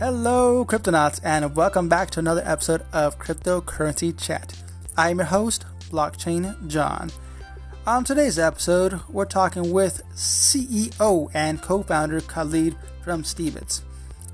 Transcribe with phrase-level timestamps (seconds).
[0.00, 4.54] Hello, Cryptonauts, and welcome back to another episode of Cryptocurrency Chat.
[4.96, 7.10] I'm your host, Blockchain John.
[7.86, 13.82] On today's episode, we're talking with CEO and co founder Khalid from Steebits.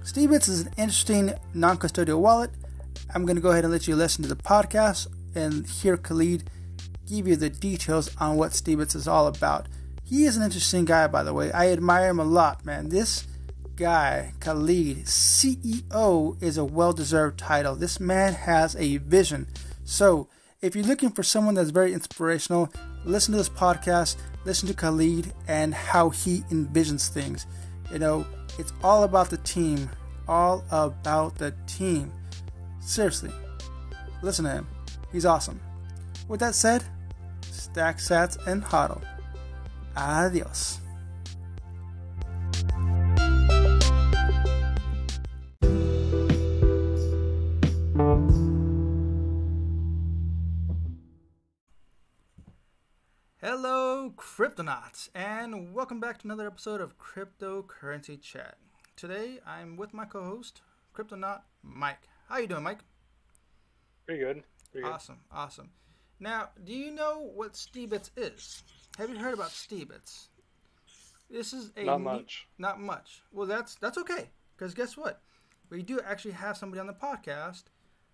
[0.04, 2.52] Steebits is an interesting non custodial wallet.
[3.12, 6.48] I'm going to go ahead and let you listen to the podcast and hear Khalid
[7.08, 9.66] give you the details on what Steebits is all about.
[10.04, 11.50] He is an interesting guy, by the way.
[11.50, 12.88] I admire him a lot, man.
[12.90, 13.26] This
[13.76, 17.76] guy, Khalid, CEO, is a well deserved title.
[17.76, 19.46] This man has a vision.
[19.84, 20.28] So,
[20.62, 22.72] if you're looking for someone that's very inspirational,
[23.04, 27.46] listen to this podcast, listen to Khalid and how he envisions things.
[27.92, 28.26] You know,
[28.58, 29.90] it's all about the team,
[30.26, 32.10] all about the team.
[32.80, 33.30] Seriously,
[34.22, 34.66] listen to him.
[35.12, 35.60] He's awesome.
[36.28, 36.82] With that said,
[37.42, 39.02] stack sats and hodl.
[39.96, 40.78] Adios.
[54.06, 58.56] Hello, Cryptonauts, and welcome back to another episode of Cryptocurrency Chat.
[58.94, 60.62] Today, I'm with my co-host,
[60.94, 62.06] Cryptonaut Mike.
[62.28, 62.84] How you doing, Mike?
[64.06, 64.44] Pretty good.
[64.70, 64.92] Pretty good.
[64.92, 65.70] Awesome, awesome.
[66.20, 68.62] Now, do you know what Steebits is?
[68.96, 70.28] Have you heard about Steebits?
[71.28, 72.46] This is a Not new- much.
[72.58, 73.22] not much.
[73.32, 75.20] Well, that's that's okay, because guess what?
[75.68, 77.64] We do actually have somebody on the podcast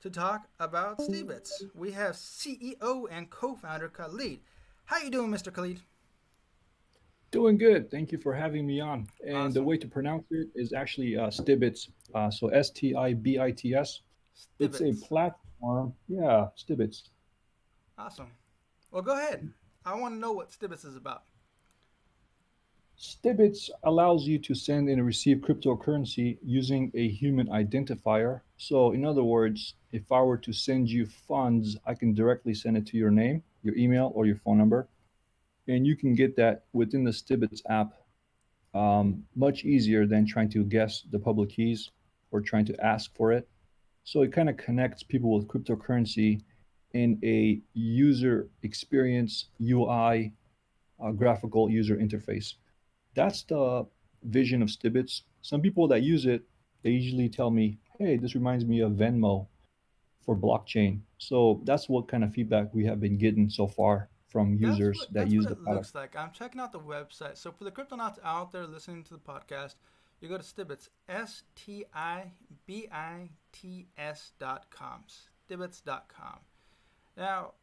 [0.00, 1.50] to talk about Steebits.
[1.74, 4.40] We have CEO and co-founder Khalid.
[4.92, 5.50] How you doing, Mr.
[5.50, 5.80] Khalid?
[7.30, 7.90] Doing good.
[7.90, 9.06] Thank you for having me on.
[9.26, 11.88] And the way to pronounce it is actually uh, Stibits.
[12.14, 14.02] Uh, so S T I B I T S.
[14.58, 15.94] It's a platform.
[16.08, 17.04] Yeah, Stibits.
[17.96, 18.32] Awesome.
[18.90, 19.50] Well, go ahead.
[19.86, 21.22] I want to know what Stibits is about.
[23.00, 28.42] Stibits allows you to send and receive cryptocurrency using a human identifier.
[28.62, 32.76] So, in other words, if I were to send you funds, I can directly send
[32.76, 34.88] it to your name, your email, or your phone number.
[35.66, 37.92] And you can get that within the Stibits app
[38.72, 41.90] um, much easier than trying to guess the public keys
[42.30, 43.48] or trying to ask for it.
[44.04, 46.42] So, it kind of connects people with cryptocurrency
[46.92, 50.32] in a user experience, UI,
[51.02, 52.54] uh, graphical user interface
[53.14, 53.86] that's the
[54.22, 55.22] vision of Stibits.
[55.42, 56.42] Some people that use it,
[56.82, 59.46] they usually tell me, "Hey, this reminds me of Venmo
[60.20, 64.54] for blockchain." So that's what kind of feedback we have been getting so far from
[64.54, 65.76] users what- that use the product.
[65.76, 66.16] looks like.
[66.16, 67.36] I'm checking out the website.
[67.36, 69.74] So for the cryptonauts out there listening to the podcast,
[70.20, 72.32] you go to Stibits, S T I
[72.66, 76.38] B I T S dot com, Stibits dot com.
[77.16, 77.54] Now,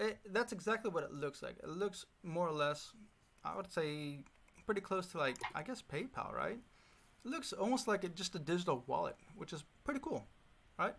[0.00, 1.58] it, that's exactly what it looks like.
[1.62, 2.92] It looks more or less,
[3.44, 4.20] I would say,
[4.64, 6.58] pretty close to like I guess PayPal, right?
[7.24, 10.24] It looks almost like a, just a digital wallet, which is pretty cool,
[10.78, 10.94] right?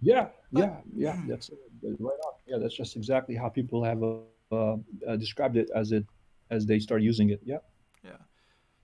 [0.00, 1.22] Yeah, But- yeah, yeah.
[1.26, 1.50] That's
[1.82, 2.32] that's right on.
[2.46, 4.18] Yeah, that's just exactly how people have uh,
[4.52, 4.76] uh,
[5.06, 6.04] uh, described it as it
[6.50, 7.40] as they start using it.
[7.44, 7.58] Yeah.
[8.04, 8.18] Yeah.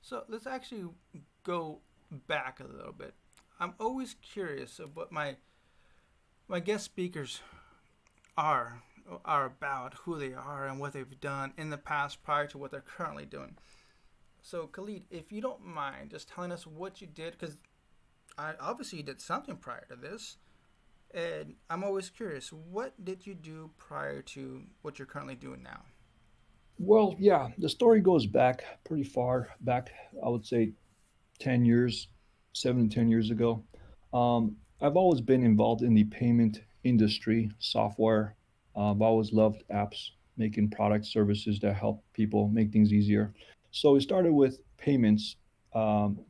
[0.03, 0.85] So let's actually
[1.45, 1.81] go
[2.27, 3.15] back a little bit.
[3.61, 5.37] I'm always curious of what my
[6.49, 7.41] my guest speakers
[8.37, 8.83] are
[9.25, 12.71] are about, who they are, and what they've done in the past prior to what
[12.71, 13.57] they're currently doing.
[14.45, 17.57] So Khalid, if you don't mind, just telling us what you did, because
[18.37, 20.37] I obviously you did something prior to this,
[21.15, 25.81] and I'm always curious, what did you do prior to what you're currently doing now?
[26.79, 29.93] Well, yeah, the story goes back pretty far back.
[30.23, 30.73] I would say
[31.39, 32.09] 10 years,
[32.53, 33.65] seven to 10 years ago.
[34.13, 38.37] Um, I've always been involved in the payment industry, software.
[38.77, 43.33] Uh, I've always loved apps, making products, services that help people make things easier.
[43.75, 45.35] So it started with payments.
[45.75, 46.21] Um,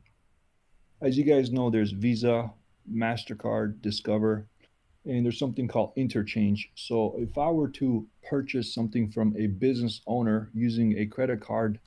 [0.99, 2.51] as you guys know, there's Visa,
[2.91, 4.47] MasterCard, Discover,
[5.05, 6.71] and there's something called interchange.
[6.73, 11.79] So if I were to purchase something from a business owner using a credit card,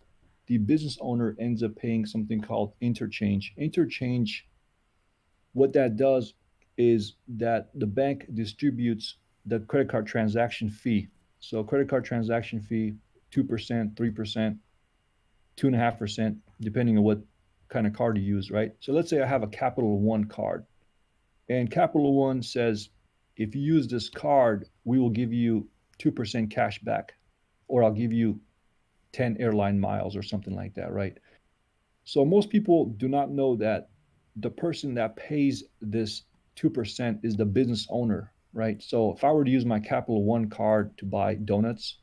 [0.46, 3.52] the business owner ends up paying something called interchange.
[3.56, 4.46] Interchange,
[5.54, 6.34] what that does
[6.76, 11.08] is that the bank distributes the credit card transaction fee.
[11.40, 12.94] So credit card transaction fee,
[13.32, 14.58] 2%, 3%,
[15.58, 17.20] 2.5%, depending on what
[17.68, 18.72] kind of card you use, right?
[18.80, 20.64] So let's say I have a Capital One card.
[21.48, 22.90] And Capital One says,
[23.36, 25.68] if you use this card, we will give you
[25.98, 27.14] 2% cash back,
[27.68, 28.40] or I'll give you
[29.12, 31.16] 10 airline miles or something like that, right?
[32.04, 33.90] So most people do not know that
[34.36, 36.22] the person that pays this
[36.56, 38.82] 2% is the business owner, right?
[38.82, 41.98] So if I were to use my Capital One card to buy donuts,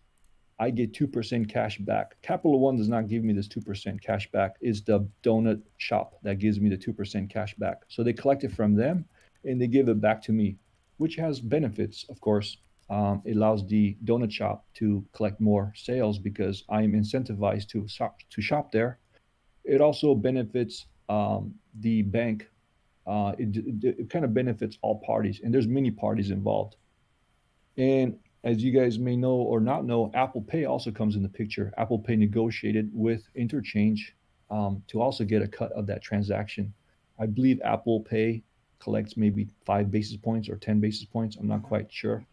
[0.58, 2.16] I get 2% cash back.
[2.22, 4.56] Capital One does not give me this 2% cash back.
[4.62, 7.82] It's the donut shop that gives me the 2% cash back.
[7.90, 9.06] So they collect it from them
[9.44, 10.58] and they give it back to me,
[10.98, 12.58] which has benefits, of course.
[12.90, 17.88] Um, it allows the donut shop to collect more sales because I am incentivized to
[17.88, 19.00] shop, to shop there.
[19.66, 22.48] It also benefits um, the bank.
[23.08, 26.76] Uh, it, it, it kind of benefits all parties, and there's many parties involved.
[27.78, 31.30] And as you guys may know or not know, Apple Pay also comes in the
[31.30, 31.74] picture.
[31.80, 34.16] Apple Pay negotiated with Interchange
[34.52, 36.72] um, to also get a cut of that transaction.
[37.20, 38.44] I believe Apple Pay
[38.78, 41.38] collects maybe five basis points or 10 basis points.
[41.38, 41.68] I'm not mm-hmm.
[41.68, 42.24] quite sure.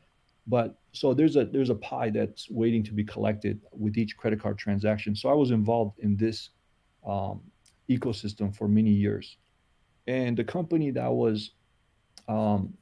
[0.47, 4.41] But so there's a there's a pie that's waiting to be collected with each credit
[4.41, 5.15] card transaction.
[5.15, 6.51] So I was involved in this
[7.07, 7.41] um,
[7.89, 9.37] ecosystem for many years,
[10.09, 11.53] and the company that was
[12.29, 12.75] um,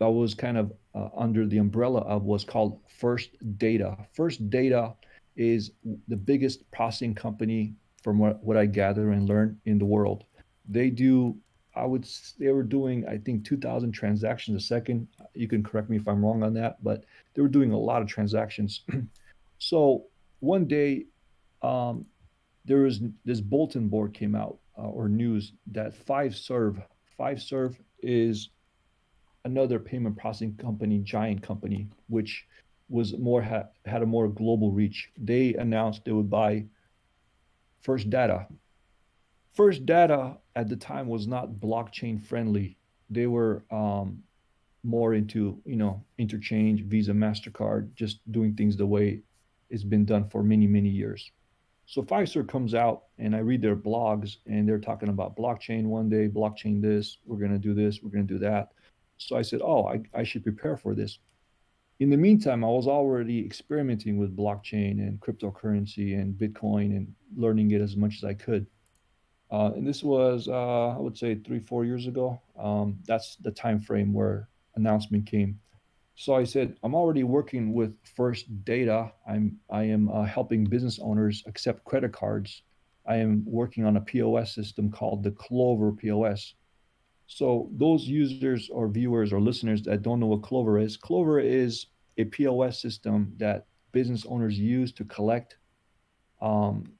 [0.00, 3.96] that was kind of uh, under the umbrella of was called First Data.
[4.12, 4.94] First Data
[5.36, 5.72] is
[6.08, 10.24] the biggest processing company from what, what I gather and learn in the world.
[10.68, 11.36] They do,
[11.74, 12.06] I would,
[12.38, 15.06] they were doing, I think, 2,000 transactions a second.
[15.34, 17.04] You can correct me if I'm wrong on that, but
[17.34, 18.82] they were doing a lot of transactions.
[19.58, 20.04] so
[20.40, 21.06] one day,
[21.62, 22.06] um,
[22.64, 26.82] there was this bulletin board came out uh, or news that Fiserv,
[27.16, 28.50] Five Serve is
[29.44, 32.46] another payment processing company, giant company, which
[32.88, 35.10] was more ha- had a more global reach.
[35.16, 36.66] They announced they would buy
[37.82, 38.46] First Data.
[39.52, 42.76] First Data at the time was not blockchain friendly.
[43.08, 44.22] They were um,
[44.82, 49.22] more into you know interchange, Visa, Mastercard, just doing things the way
[49.68, 51.30] it's been done for many many years.
[51.86, 56.08] So Fiserv comes out and I read their blogs and they're talking about blockchain one
[56.08, 58.68] day, blockchain this, we're going to do this, we're going to do that.
[59.20, 61.18] So I said, oh, I, I should prepare for this.
[62.00, 67.70] In the meantime, I was already experimenting with blockchain and cryptocurrency and Bitcoin and learning
[67.72, 68.66] it as much as I could.
[69.50, 72.40] Uh, and this was, uh, I would say, three, four years ago.
[72.58, 75.60] Um, that's the time frame where announcement came.
[76.14, 79.12] So I said, I'm already working with First Data.
[79.28, 82.62] I'm I am uh, helping business owners accept credit cards.
[83.06, 86.54] I am working on a POS system called the Clover POS.
[87.32, 91.86] So those users or viewers or listeners that don't know what Clover is, Clover is
[92.18, 95.56] a POS system that business owners use to collect
[96.42, 96.90] um,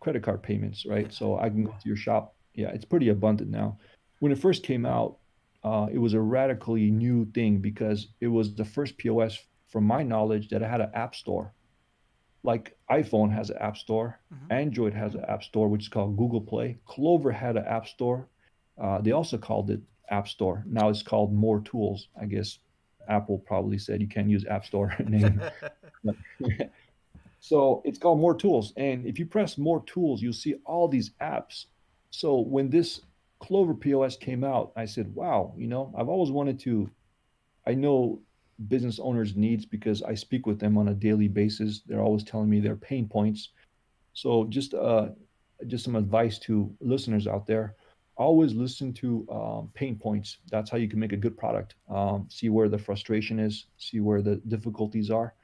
[0.00, 1.12] credit card payments, right?
[1.12, 2.34] So I can go to your shop.
[2.54, 3.78] Yeah, it's pretty abundant now.
[4.18, 5.18] When it first came out,
[5.62, 9.38] uh, it was a radically new thing because it was the first POS,
[9.68, 11.54] from my knowledge, that had an app store.
[12.42, 14.52] Like iPhone has an app store, mm-hmm.
[14.52, 16.78] Android has an app store, which is called Google Play.
[16.84, 18.28] Clover had an app store
[18.80, 19.80] uh, they also called it
[20.10, 20.64] App Store.
[20.66, 22.08] Now it's called More Tools.
[22.20, 22.58] I guess
[23.08, 25.40] Apple probably said you can't use App Store name.
[27.40, 28.72] so it's called More Tools.
[28.76, 31.66] And if you press More Tools, you'll see all these apps.
[32.10, 33.00] So when this
[33.40, 36.90] Clover POS came out, I said, wow, you know, I've always wanted to,
[37.66, 38.20] I know
[38.68, 41.82] business owners' needs because I speak with them on a daily basis.
[41.86, 43.50] They're always telling me their pain points.
[44.14, 45.08] So just uh,
[45.66, 47.74] just some advice to listeners out there
[48.16, 50.38] always listen to um, pain points.
[50.50, 51.74] That's how you can make a good product.
[51.88, 55.34] Um, see where the frustration is, see where the difficulties are,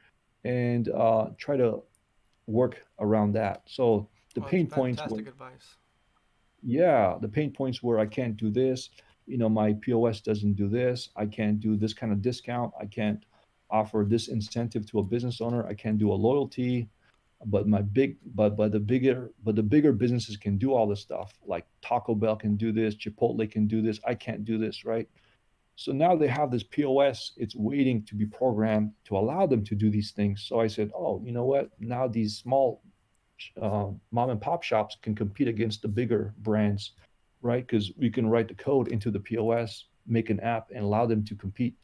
[0.44, 1.82] and uh, try to
[2.46, 3.62] work around that.
[3.66, 5.02] So the well, pain points.
[5.08, 5.76] Were, advice.
[6.62, 8.91] Yeah, the pain points where I can't do this.
[9.26, 11.10] You know, my POS doesn't do this.
[11.17, 12.72] I can't do this kind of discount.
[12.81, 13.24] I can't
[13.70, 15.67] offer this incentive to a business owner.
[15.67, 16.88] I can't do a loyalty
[17.46, 21.01] but my big but but the bigger but the bigger businesses can do all this
[21.01, 21.39] stuff.
[21.44, 25.08] Like taco bell can do this chipotle can do this i can't do this right?
[25.75, 29.75] So now they have this pos it's waiting to be programmed to allow them to
[29.75, 30.44] do these things.
[30.49, 31.70] So i said oh you know what?
[31.79, 32.82] Now these small
[33.61, 36.93] uh, mom and pop shops can compete against the bigger brands
[37.43, 37.67] right?
[37.67, 41.25] Because we can write the code into the pos make an app and allow them
[41.25, 41.75] to compete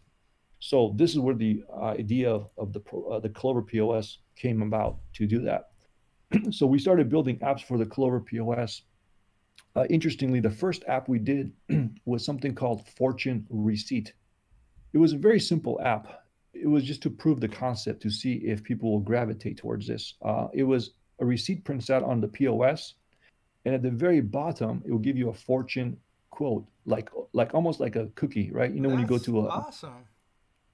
[0.61, 4.63] so this is where the uh, idea of, of the uh, the Clover POS came
[4.63, 5.71] about to do that.
[6.51, 8.83] so we started building apps for the Clover POS.
[9.77, 11.53] Uh, interestingly, the first app we did
[12.05, 14.13] was something called Fortune Receipt.
[14.93, 16.25] It was a very simple app.
[16.55, 20.15] It was just to prove the concept to see if people will gravitate towards this.
[20.23, 22.95] Uh, it was a receipt prints out on the POS,
[23.65, 25.97] and at the very bottom, it will give you a fortune
[26.31, 28.73] quote, like like almost like a cookie, right?
[28.73, 30.05] You know, That's when you go to a awesome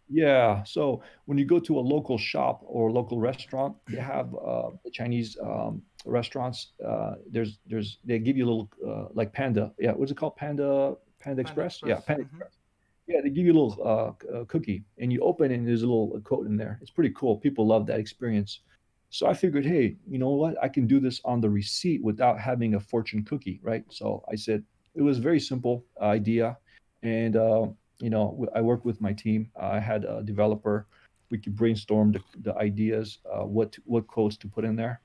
[0.08, 0.62] yeah.
[0.64, 5.36] So when you go to a local shop or local restaurant, they have uh, Chinese
[5.42, 6.72] um, restaurants.
[6.84, 9.72] Uh, there's there's they give you a little uh, like Panda.
[9.78, 10.36] Yeah, what's it called?
[10.36, 11.74] Panda Panda, Express?
[11.76, 11.88] Express.
[11.88, 12.36] Yeah, Panda mm-hmm.
[12.36, 12.52] Express.
[13.06, 15.86] Yeah, they give you a little uh, cookie and you open it and there's a
[15.86, 16.78] little quote in there.
[16.80, 17.36] It's pretty cool.
[17.36, 18.60] People love that experience.
[19.10, 20.56] So I figured, hey, you know what?
[20.62, 23.84] I can do this on the receipt without having a fortune cookie, right?
[23.90, 26.56] So I said it was a very simple idea,
[27.02, 27.66] and uh,
[27.98, 29.50] you know I work with my team.
[29.60, 30.86] I had a developer.
[31.30, 35.00] We could brainstorm the, the ideas, uh, what what quotes to put in there,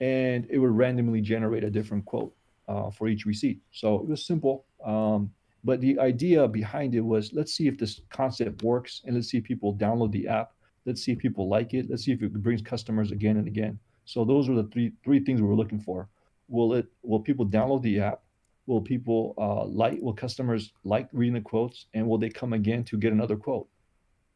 [0.00, 2.32] and it would randomly generate a different quote
[2.68, 3.60] uh, for each receipt.
[3.72, 4.64] So it was simple.
[4.84, 5.30] Um,
[5.64, 9.38] but the idea behind it was let's see if this concept works and let's see
[9.38, 10.52] if people download the app
[10.86, 11.90] Let's see if people like it.
[11.90, 13.78] Let's see if it brings customers again and again.
[14.04, 16.08] So those are the three three things we were looking for.
[16.48, 16.86] Will it?
[17.02, 18.22] Will people download the app?
[18.66, 19.98] Will people uh, like?
[20.00, 21.86] Will customers like reading the quotes?
[21.94, 23.68] And will they come again to get another quote?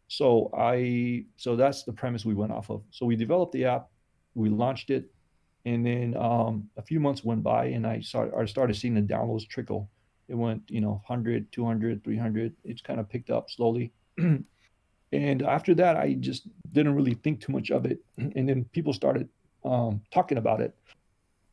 [0.08, 2.82] So I so that's the premise we went off of.
[2.90, 3.88] So we developed the app,
[4.34, 5.10] we launched it,
[5.64, 9.02] and then um, a few months went by, and I started I started seeing the
[9.02, 9.88] downloads trickle.
[10.28, 12.54] It went you know 100, 200, 300.
[12.64, 13.92] It's kind of picked up slowly.
[15.12, 17.98] And after that, I just didn't really think too much of it.
[18.18, 19.28] And then people started
[19.64, 20.74] um, talking about it,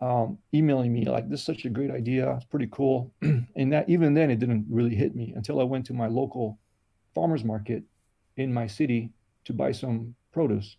[0.01, 2.35] um, emailing me like, "This is such a great idea.
[2.35, 5.85] It's pretty cool." and that even then, it didn't really hit me until I went
[5.87, 6.59] to my local
[7.13, 7.83] farmers market
[8.35, 9.11] in my city
[9.45, 10.77] to buy some produce,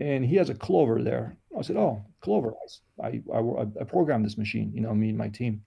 [0.00, 1.36] and he has a Clover there.
[1.58, 2.54] I said, "Oh, Clover!
[3.02, 3.40] I I,
[3.80, 4.72] I programmed this machine.
[4.74, 5.62] You know, me and my team."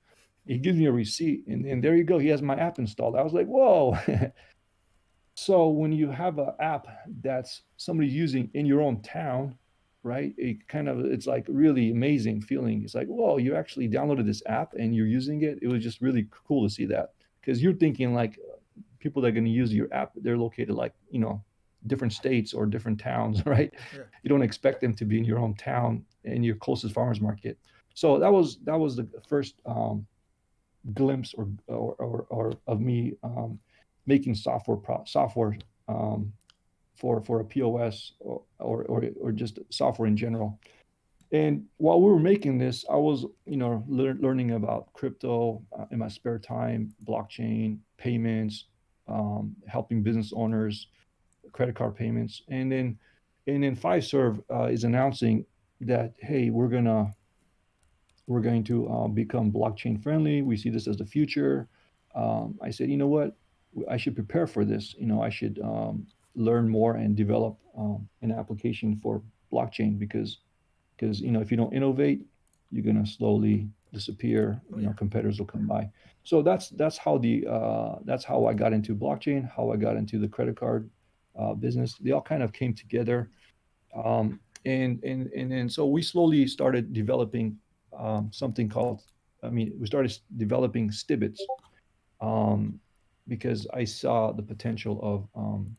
[0.45, 2.19] He gives me a receipt, and, and there you go.
[2.19, 3.17] He has my app installed.
[3.17, 3.97] I was like, "Whoa!"
[5.37, 6.87] So when you have an app
[7.21, 9.55] that's somebody using in your own town,
[10.07, 10.33] right?
[10.37, 12.83] It kind of it's like really amazing feeling.
[12.83, 15.59] It's like, whoa, you actually downloaded this app and you're using it.
[15.61, 18.39] It was just really cool to see that because you're thinking like
[18.99, 21.43] people that are going to use your app, they're located like you know
[21.85, 23.73] different states or different towns, right?
[23.95, 24.03] Yeah.
[24.23, 27.57] You don't expect them to be in your own town in your closest farmers market.
[27.93, 30.07] So that was that was the first um,
[30.93, 33.59] glimpse or, or or, or of me um,
[34.05, 36.31] making software pro- software um,
[36.97, 40.59] for for a POS or, or, or or just software in general.
[41.31, 45.85] And while we were making this, I was you know lear- learning about crypto uh,
[45.91, 48.65] in my spare time, blockchain payments,
[49.07, 50.87] um, helping business owners,
[51.51, 52.97] credit card payments, and then
[53.45, 55.45] and then Fiserv uh, is announcing
[55.81, 57.13] that hey, we're gonna
[58.27, 60.41] we're going to uh, become blockchain friendly.
[60.41, 61.69] We see this as the future.
[62.13, 63.35] Um, I said, you know what?
[63.89, 64.95] I should prepare for this.
[64.97, 70.39] You know, I should um, learn more and develop um, an application for blockchain because
[70.95, 72.25] because you know if you don't innovate,
[72.71, 74.61] you're gonna slowly disappear.
[74.75, 75.89] You know, competitors will come by.
[76.23, 79.97] So that's that's how the uh, that's how I got into blockchain, how I got
[79.97, 80.89] into the credit card
[81.37, 81.95] uh, business.
[81.99, 83.29] They all kind of came together,
[83.95, 87.57] um, and and and and so we slowly started developing
[87.97, 89.01] um, something called.
[89.43, 91.41] I mean, we started developing Stibits.
[92.19, 92.79] Um,
[93.27, 95.75] because I saw the potential of um,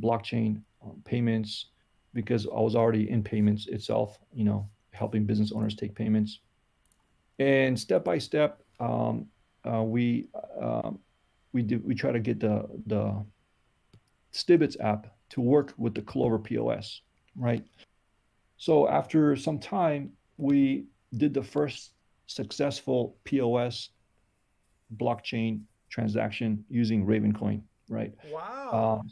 [0.00, 1.66] blockchain um, payments
[2.14, 6.40] because I was already in payments itself, you know, helping business owners take payments.
[7.38, 9.26] And step by step, um,
[9.64, 10.28] uh, we
[10.60, 10.90] uh,
[11.52, 13.24] we did we try to get the the
[14.32, 17.00] Stibits app to work with the Clover POS,
[17.36, 17.64] right?
[18.56, 20.86] So after some time, we
[21.16, 21.92] did the first
[22.26, 23.90] successful POS
[24.96, 28.12] blockchain transaction using Ravencoin, right?
[28.30, 29.00] Wow.
[29.00, 29.10] Um,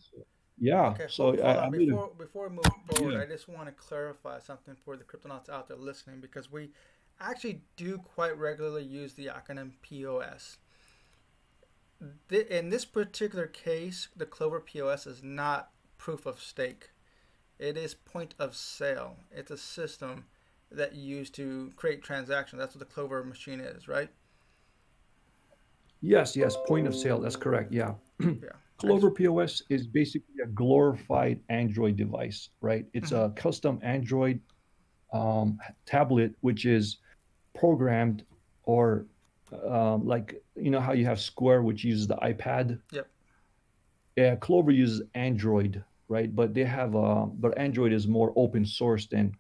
[0.59, 0.89] yeah.
[0.89, 3.23] Okay, so hold, hold I, I before, before we move forward, yeah.
[3.23, 6.71] I just want to clarify something for the cryptonauts out there listening because we
[7.21, 10.59] actually do quite regularly use the acronym POS.
[12.31, 16.91] In this particular case, the Clover POS is not proof of stake.
[17.59, 19.17] It is point of sale.
[19.31, 20.27] It's a system
[20.71, 22.61] that you use to create transactions.
[22.61, 24.11] That's what the Clover machine is, right?
[26.03, 27.19] Yes, yes, point of sale.
[27.19, 27.73] That's correct.
[27.73, 27.95] Yeah.
[28.21, 28.57] yeah.
[28.79, 32.85] Clover POS is basically a glorified Android device, right?
[32.93, 33.33] It's mm-hmm.
[33.33, 34.41] a custom Android
[35.13, 36.99] um, tablet, which is
[37.55, 38.25] programmed
[38.65, 39.07] or
[39.67, 42.79] um, like, you know, how you have Square, which uses the iPad.
[42.93, 43.09] Yep.
[44.17, 46.35] Yeah, Clover uses Android, right?
[46.35, 49.35] But they have, uh, but Android is more open source than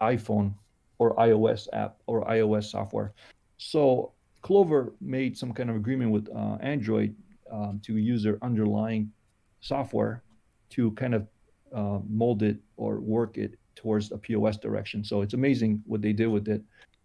[0.00, 0.54] iPhone
[0.98, 3.12] or iOS app or iOS software.
[3.56, 7.14] So Clover made some kind of agreement with uh, Android
[7.52, 9.12] um, to use their underlying
[9.60, 10.24] software
[10.70, 11.28] to kind of
[11.74, 15.04] uh, mold it or work it towards a POS direction.
[15.04, 16.62] So it's amazing what they did with it.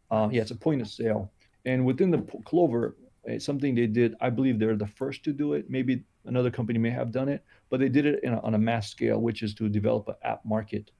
[0.09, 1.31] Uh, yeah, it's a point of sale.
[1.65, 4.15] And within the Clover, it's something they did.
[4.21, 5.69] I believe they're the first to do it.
[5.69, 8.89] Maybe another company may have done it, but they did it a, on a mass
[8.89, 10.91] scale, which is to develop an app market.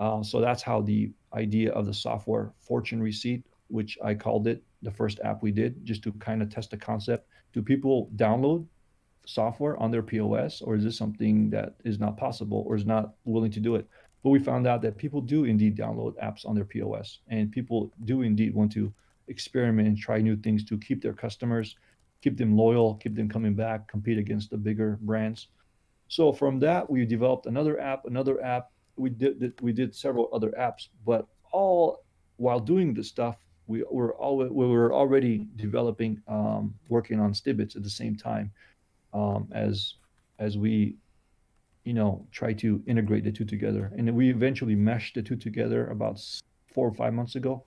[0.00, 4.62] Uh, so that's how the idea of the software fortune receipt, which I called it,
[4.82, 7.28] the first app we did just to kind of test the concept.
[7.52, 8.66] Do people download
[9.32, 13.14] software on their POS, or is this something that is not possible or is not
[13.24, 13.86] willing to do it?
[14.22, 17.92] But we found out that people do indeed download apps on their POS, and people
[18.04, 18.92] do indeed want to
[19.28, 21.76] experiment and try new things to keep their customers,
[22.20, 25.48] keep them loyal, keep them coming back, compete against the bigger brands.
[26.08, 28.70] So from that, we developed another app, another app.
[28.96, 32.04] We did we did several other apps, but all
[32.36, 37.76] while doing this stuff, we were always we were already developing, um, working on Stibits
[37.76, 38.50] at the same time,
[39.12, 39.94] um, as
[40.38, 40.96] as we
[41.84, 43.90] you know, try to integrate the two together.
[43.96, 46.20] And we eventually meshed the two together about
[46.72, 47.64] four or five months ago.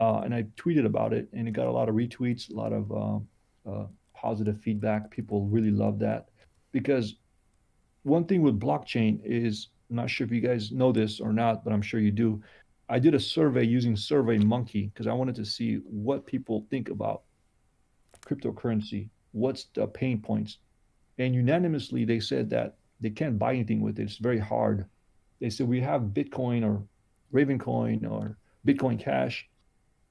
[0.00, 2.72] Uh, and I tweeted about it, and it got a lot of retweets, a lot
[2.72, 5.10] of uh, uh, positive feedback.
[5.10, 6.28] People really love that
[6.72, 7.16] because
[8.02, 11.62] one thing with blockchain is I'm not sure if you guys know this or not,
[11.64, 12.42] but I'm sure you do.
[12.88, 17.22] I did a survey using SurveyMonkey because I wanted to see what people think about
[18.26, 19.08] cryptocurrency.
[19.32, 20.58] What's the pain points?
[21.18, 24.04] And unanimously, they said that they can't buy anything with it.
[24.04, 24.86] It's very hard.
[25.40, 26.82] They said we have Bitcoin or
[27.32, 28.36] Ravencoin or
[28.66, 29.48] Bitcoin Cash,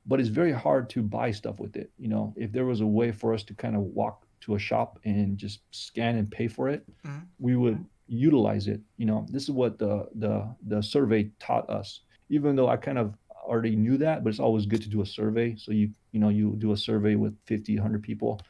[0.06, 1.92] but it's very hard to buy stuff with it.
[1.98, 4.60] You know, if there was a way for us to kind of walk to a
[4.60, 7.20] shop and just scan and pay for it, mm-hmm.
[7.40, 8.82] we would utilize it.
[8.98, 12.02] You know, this is what the the the survey taught us.
[12.30, 15.06] Even though I kind of already knew that, but it's always good to do a
[15.06, 15.56] survey.
[15.58, 18.42] So you you know you do a survey with 50, 100 people,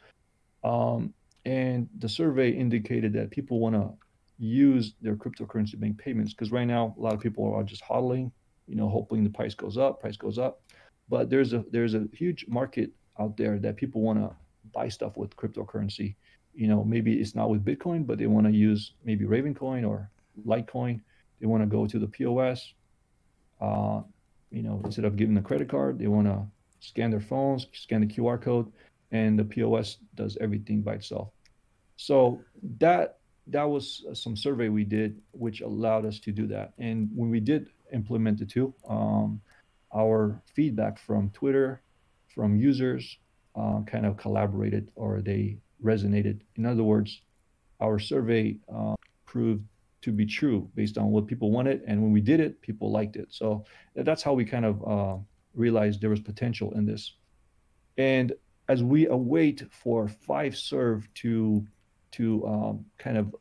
[0.63, 1.13] um,
[1.45, 3.91] and the survey indicated that people want to
[4.37, 8.31] use their cryptocurrency bank payments because right now a lot of people are just hodling,
[8.67, 10.61] you know, hoping the price goes up, price goes up.
[11.09, 14.33] But there's a there's a huge market out there that people want to
[14.73, 16.15] buy stuff with cryptocurrency.
[16.53, 20.09] You know, maybe it's not with Bitcoin, but they want to use maybe Ravencoin or
[20.45, 21.01] Litecoin.
[21.39, 22.73] They want to go to the POS.
[23.59, 24.01] Uh,
[24.51, 26.45] you know, instead of giving a credit card, they want to
[26.79, 28.71] scan their phones, scan the QR code,
[29.11, 31.29] and the POS does everything by itself.
[31.97, 32.41] So
[32.79, 36.73] that that was some survey we did, which allowed us to do that.
[36.77, 39.41] And when we did implement the two, um,
[39.93, 41.81] our feedback from Twitter,
[42.33, 43.17] from users,
[43.55, 46.41] uh, kind of collaborated or they resonated.
[46.55, 47.21] In other words,
[47.81, 49.63] our survey uh, proved
[50.01, 53.15] to be true based on what people wanted, and when we did it, people liked
[53.15, 53.27] it.
[53.29, 55.17] So that's how we kind of uh,
[55.53, 57.13] realized there was potential in this.
[57.97, 58.33] And
[58.71, 61.67] as we await for Fiserv to
[62.11, 63.35] to um, kind of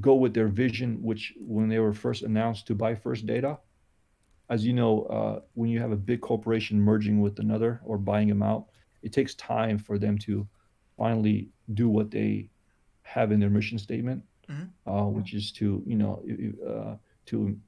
[0.00, 3.58] go with their vision, which when they were first announced to buy First Data,
[4.48, 8.28] as you know, uh, when you have a big corporation merging with another or buying
[8.28, 8.66] them out,
[9.02, 10.46] it takes time for them to
[10.96, 12.48] finally do what they
[13.02, 14.90] have in their mission statement, mm-hmm.
[14.90, 16.22] uh, which is to you know
[16.72, 16.94] uh,
[17.26, 17.58] to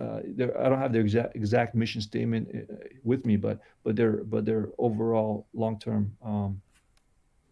[0.00, 0.20] uh,
[0.58, 4.44] I don't have their exact exact mission statement uh, with me, but but their but
[4.44, 6.60] their overall long term um,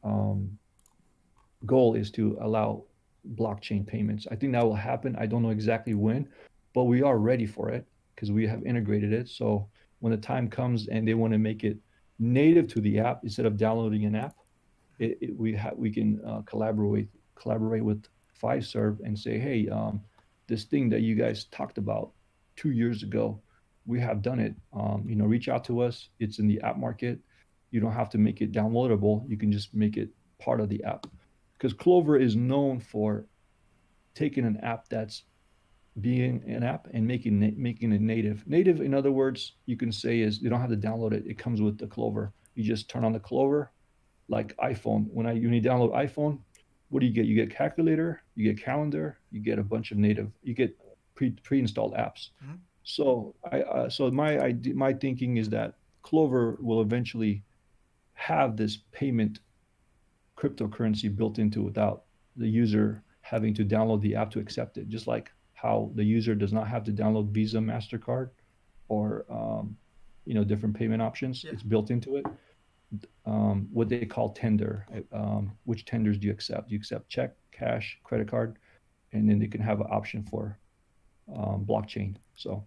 [0.02, 0.58] um,
[1.66, 2.84] goal is to allow
[3.34, 4.26] blockchain payments.
[4.30, 5.16] I think that will happen.
[5.18, 6.28] I don't know exactly when,
[6.74, 9.28] but we are ready for it because we have integrated it.
[9.28, 11.78] So when the time comes and they want to make it
[12.18, 14.34] native to the app instead of downloading an app,
[14.98, 18.04] it, it, we have we can uh, collaborate collaborate with
[18.42, 20.00] Fiserv and say, hey, um,
[20.46, 22.12] this thing that you guys talked about
[22.60, 23.40] two years ago,
[23.86, 24.54] we have done it.
[24.74, 26.10] Um, you know, reach out to us.
[26.18, 27.18] It's in the app market.
[27.70, 29.28] You don't have to make it downloadable.
[29.28, 31.06] You can just make it part of the app
[31.56, 33.26] because Clover is known for
[34.14, 35.22] taking an app that's
[36.00, 38.46] being an app and making making it native.
[38.46, 41.24] Native, in other words, you can say is you don't have to download it.
[41.26, 42.32] It comes with the Clover.
[42.54, 43.72] You just turn on the Clover,
[44.28, 45.06] like iPhone.
[45.10, 46.40] When I when you download iPhone,
[46.90, 47.24] what do you get?
[47.24, 50.76] You get calculator, you get calendar, you get a bunch of native, you get
[51.20, 52.30] pre pre-installed apps.
[52.42, 52.54] Mm-hmm.
[52.82, 57.42] So I uh, so my idea, my thinking is that Clover will eventually
[58.14, 59.40] have this payment
[60.36, 62.04] cryptocurrency built into without
[62.36, 64.88] the user having to download the app to accept it.
[64.88, 68.30] Just like how the user does not have to download Visa, Mastercard,
[68.88, 69.76] or um,
[70.24, 71.44] you know different payment options.
[71.44, 71.52] Yeah.
[71.52, 72.26] It's built into it.
[73.26, 74.86] Um, what they call tender.
[75.12, 76.68] Um, which tenders do you accept?
[76.68, 78.56] Do you accept check, cash, credit card,
[79.12, 80.58] and then they can have an option for
[81.34, 82.16] um, blockchain.
[82.36, 82.64] So,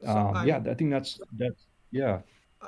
[0.00, 2.20] so um, yeah, I think that's that's yeah.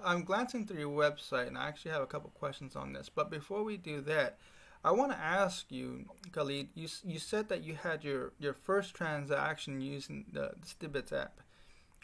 [0.03, 3.09] I'm glancing through your website and I actually have a couple questions on this.
[3.09, 4.39] But before we do that,
[4.85, 8.95] I want to ask you, Khalid, you, you said that you had your, your first
[8.95, 11.41] transaction using the Stibits app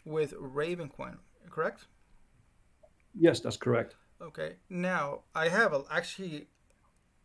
[0.05, 1.17] with Ravencoin,
[1.49, 1.85] correct?
[3.13, 3.95] Yes, that's correct.
[4.21, 4.55] Okay.
[4.69, 6.47] Now, I have a, actually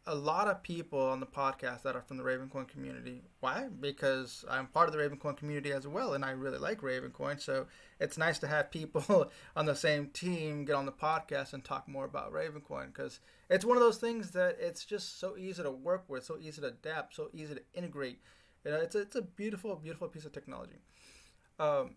[0.08, 3.22] a lot of people on the podcast that are from the Ravencoin community.
[3.40, 3.66] Why?
[3.80, 7.40] Because I'm part of the Ravencoin community as well, and I really like Ravencoin.
[7.40, 7.66] So
[7.98, 11.88] it's nice to have people on the same team get on the podcast and talk
[11.88, 13.18] more about Ravencoin because
[13.50, 16.60] it's one of those things that it's just so easy to work with, so easy
[16.60, 18.20] to adapt, so easy to integrate.
[18.64, 20.78] You know, it's a, it's a beautiful, beautiful piece of technology.
[21.58, 21.96] Um,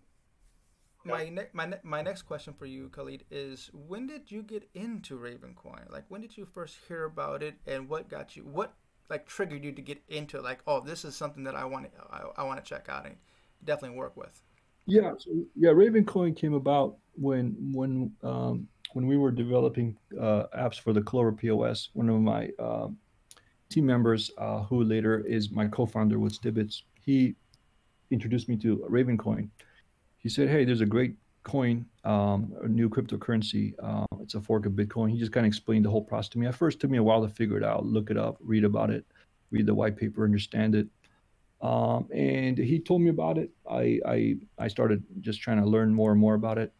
[1.09, 4.69] my ne- my ne- my next question for you, Khalid, is when did you get
[4.73, 5.91] into Ravencoin?
[5.91, 8.43] Like when did you first hear about it, and what got you?
[8.43, 8.73] What
[9.09, 10.43] like triggered you to get into it?
[10.43, 13.05] Like, oh, this is something that I want to I, I want to check out
[13.05, 13.15] and
[13.63, 14.41] definitely work with.
[14.85, 15.69] Yeah, so, yeah.
[15.69, 21.31] Ravencoin came about when when um, when we were developing uh, apps for the Clover
[21.31, 21.89] POS.
[21.93, 22.87] One of my uh,
[23.69, 27.35] team members, uh, who later is my co-founder with Stibits, he
[28.11, 29.49] introduced me to Ravencoin.
[30.19, 33.73] He said, "Hey, there's a great coin, um, a new cryptocurrency.
[33.81, 36.39] Uh, it's a fork of Bitcoin." He just kind of explained the whole process to
[36.39, 36.45] me.
[36.47, 38.63] At first, it took me a while to figure it out, look it up, read
[38.63, 39.05] about it,
[39.51, 40.87] read the white paper, understand it.
[41.61, 43.49] Um, and he told me about it.
[43.69, 46.73] I, I I started just trying to learn more and more about it.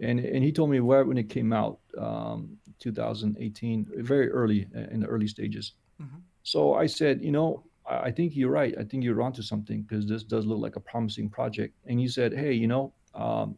[0.00, 5.00] And and he told me where when it came out, um, 2018, very early in
[5.00, 5.74] the early stages.
[6.00, 6.18] Mm-hmm.
[6.42, 8.74] So I said, you know, I think you're right.
[8.78, 11.74] I think you're onto something because this does look like a promising project.
[11.86, 13.56] And he said, hey, you know, um,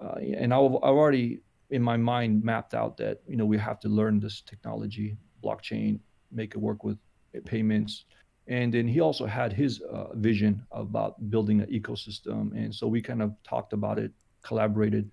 [0.00, 3.80] uh, and I've, I've already in my mind mapped out that you know we have
[3.80, 5.98] to learn this technology, blockchain,
[6.30, 6.98] make it work with
[7.44, 8.04] payments.
[8.48, 12.52] And then he also had his uh, vision about building an ecosystem.
[12.54, 15.10] And so we kind of talked about it, collaborated.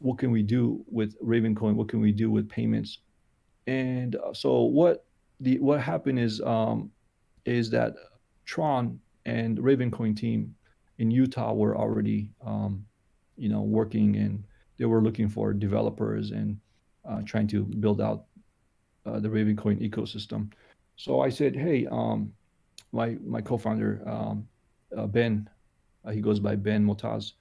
[0.00, 1.74] What can we do with Ravencoin?
[1.74, 2.98] What can we do with payments?
[3.66, 5.06] And uh, so what
[5.40, 6.90] the what happened is um,
[7.44, 7.94] is that
[8.44, 10.54] Tron and Ravencoin team
[10.98, 12.84] in Utah were already, um,
[13.36, 14.44] you know, working and
[14.78, 16.58] they were looking for developers and
[17.08, 18.24] uh, trying to build out
[19.06, 20.50] uh, the Ravencoin ecosystem.
[20.96, 22.32] So I said, hey, um,
[22.92, 24.46] my my co-founder um,
[24.96, 25.48] uh, Ben,
[26.04, 27.32] uh, he goes by Ben Motaz.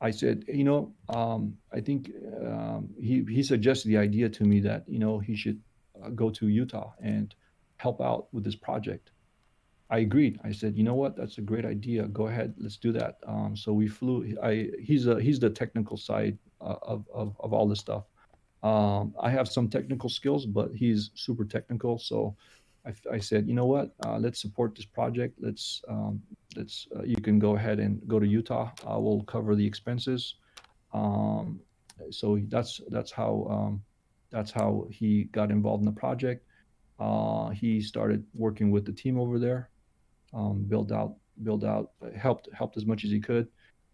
[0.00, 2.10] I said, you know, um, I think
[2.46, 5.60] um, he he suggested the idea to me that you know he should
[6.02, 7.34] uh, go to Utah and
[7.76, 9.10] help out with this project.
[9.90, 10.40] I agreed.
[10.42, 12.04] I said, you know what, that's a great idea.
[12.08, 13.18] Go ahead, let's do that.
[13.26, 14.36] Um, so we flew.
[14.42, 18.04] I he's a he's the technical side uh, of, of of all this stuff.
[18.62, 21.98] Um, I have some technical skills, but he's super technical.
[21.98, 22.34] So
[22.86, 25.36] I, I said, you know what, uh, let's support this project.
[25.38, 26.22] Let's um,
[26.56, 28.70] let's uh, you can go ahead and go to Utah.
[28.86, 30.36] I will cover the expenses.
[30.94, 31.60] Um,
[32.10, 33.82] so that's that's how um,
[34.30, 36.46] that's how he got involved in the project.
[36.98, 39.68] Uh, he started working with the team over there
[40.34, 43.48] um, build out, build out, helped helped as much as he could,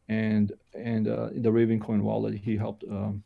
[0.09, 3.23] and and uh, the Ravencoin wallet he helped um,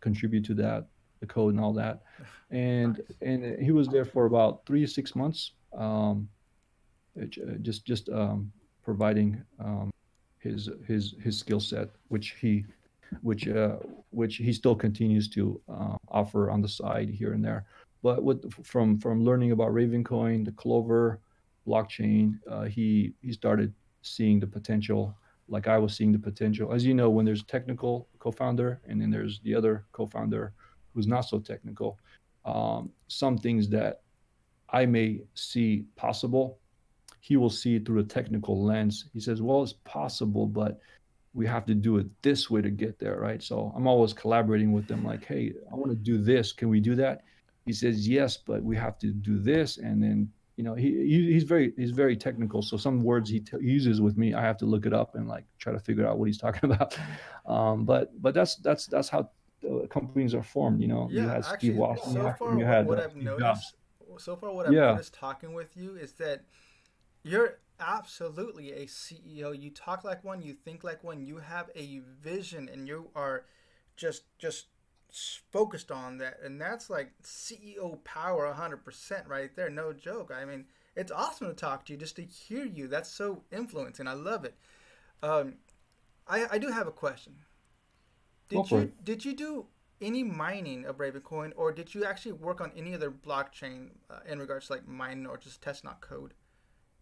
[0.00, 0.86] contribute to that,
[1.20, 2.02] the code and all that,
[2.50, 3.16] and nice.
[3.22, 6.28] and he was there for about three to six months, um,
[7.62, 8.50] just just um,
[8.82, 9.92] providing um,
[10.38, 12.64] his his his skill set, which he
[13.22, 13.76] which uh,
[14.10, 17.66] which he still continues to uh, offer on the side here and there.
[18.02, 21.20] But with from from learning about Ravencoin, the Clover,
[21.66, 25.14] blockchain, uh, he he started seeing the potential,
[25.48, 26.72] like I was seeing the potential.
[26.72, 30.52] As you know, when there's technical co-founder and then there's the other co-founder
[30.94, 31.98] who's not so technical,
[32.44, 34.02] um, some things that
[34.70, 36.58] I may see possible,
[37.20, 39.06] he will see through a technical lens.
[39.12, 40.80] He says, "Well, it's possible, but."
[41.36, 43.42] we have to do it this way to get there, right?
[43.42, 46.50] So I'm always collaborating with them, like, hey, I want to do this.
[46.50, 47.24] Can we do that?
[47.66, 51.44] He says, yes, but we have to do this, and then you know he, he's
[51.44, 54.66] very he's very technical so some words he t- uses with me i have to
[54.66, 56.98] look it up and like try to figure out what he's talking about
[57.46, 59.28] um, but but that's that's that's how
[59.90, 62.86] companies are formed you know yeah, you had actually, steve Wasson, so far, you had
[62.86, 63.74] what, uh, i've noticed Jobs.
[64.18, 64.92] so far what i've yeah.
[64.92, 66.42] noticed talking with you is that
[67.22, 72.00] you're absolutely a ceo you talk like one you think like one you have a
[72.22, 73.44] vision and you are
[73.96, 74.66] just just
[75.50, 79.70] focused on that, and that's like CEO power, hundred percent right there.
[79.70, 80.32] No joke.
[80.34, 82.88] I mean, it's awesome to talk to you, just to hear you.
[82.88, 84.06] That's so influencing.
[84.06, 84.54] I love it.
[85.22, 85.54] Um,
[86.26, 87.34] I I do have a question.
[88.48, 89.04] Did you it.
[89.04, 89.66] did you do
[90.00, 94.38] any mining of Ravencoin, or did you actually work on any other blockchain uh, in
[94.38, 96.34] regards to like mining or just test not code?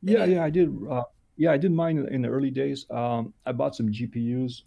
[0.03, 0.74] Any- yeah, yeah, I did.
[0.88, 1.03] Uh,
[1.37, 2.87] yeah, I did mine in the early days.
[2.90, 4.62] Um, I bought some GPUs.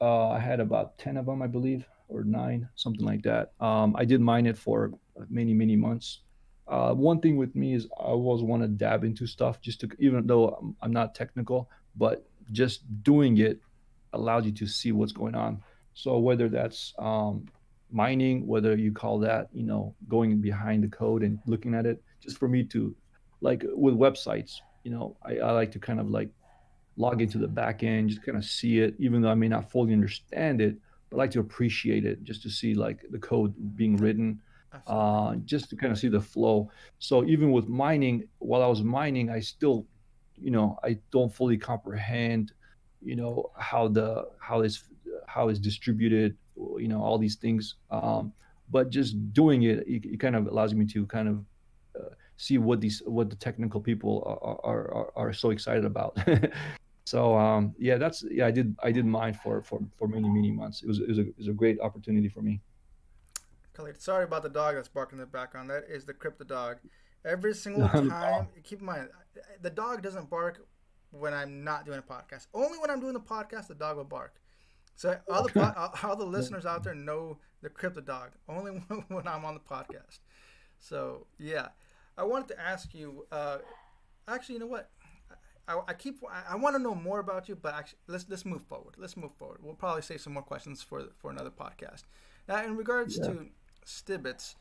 [0.00, 3.52] Uh, I had about ten of them, I believe or nine, something like that.
[3.60, 4.92] Um, I did mine it for
[5.28, 6.20] many, many months.
[6.66, 9.90] Uh, one thing with me is I always want to dab into stuff just to,
[9.98, 13.60] even though I'm, I'm not technical, but just doing it
[14.12, 15.62] allows you to see what's going on.
[15.92, 17.46] So whether that's um,
[17.90, 22.02] mining, whether you call that, you know, going behind the code and looking at it,
[22.20, 22.94] just for me to,
[23.40, 26.30] like with websites, you know, I, I like to kind of like
[26.96, 29.70] log into the back end, just kind of see it, even though I may not
[29.70, 30.76] fully understand it.
[31.14, 34.40] I like to appreciate it just to see like the code being written,
[34.88, 36.70] uh, just to kind of see the flow.
[36.98, 39.86] So even with mining, while I was mining, I still,
[40.36, 42.52] you know, I don't fully comprehend,
[43.00, 44.82] you know, how the how this
[45.28, 47.76] how it's distributed, you know, all these things.
[47.92, 48.32] Um,
[48.70, 51.44] but just doing it, it, it, kind of allows me to kind of
[51.94, 56.18] uh, see what these what the technical people are are, are, so excited about.
[57.04, 60.50] so um, yeah, that's yeah, I did I did mine for for for many many
[60.50, 60.82] months.
[60.82, 62.60] It was it was a, it was a great opportunity for me.
[63.74, 65.68] Khalid, sorry about the dog that's barking in the background.
[65.68, 66.78] That is the crypto dog.
[67.24, 69.08] Every single time, keep in mind,
[69.60, 70.66] the dog doesn't bark
[71.10, 72.46] when I'm not doing a podcast.
[72.54, 74.34] Only when I'm doing the podcast, the dog will bark.
[74.96, 78.30] So all the all the listeners out there know the crypto dog.
[78.48, 78.72] Only
[79.08, 80.20] when I'm on the podcast.
[80.78, 81.68] So yeah,
[82.16, 83.26] I wanted to ask you.
[83.30, 83.58] Uh,
[84.26, 84.90] actually, you know what?
[85.66, 86.18] I, I keep.
[86.30, 88.94] I, I want to know more about you, but actually, let's let's move forward.
[88.98, 89.60] Let's move forward.
[89.62, 92.02] We'll probably save some more questions for for another podcast.
[92.48, 93.26] Now, in regards yeah.
[93.26, 93.46] to
[93.86, 94.56] Stibits,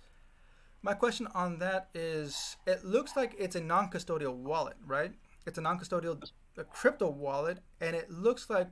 [0.81, 5.11] my question on that is: It looks like it's a non-custodial wallet, right?
[5.45, 6.23] It's a non-custodial
[6.57, 8.69] a crypto wallet, and it looks like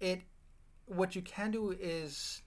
[0.00, 0.22] it.
[0.86, 2.42] What you can do is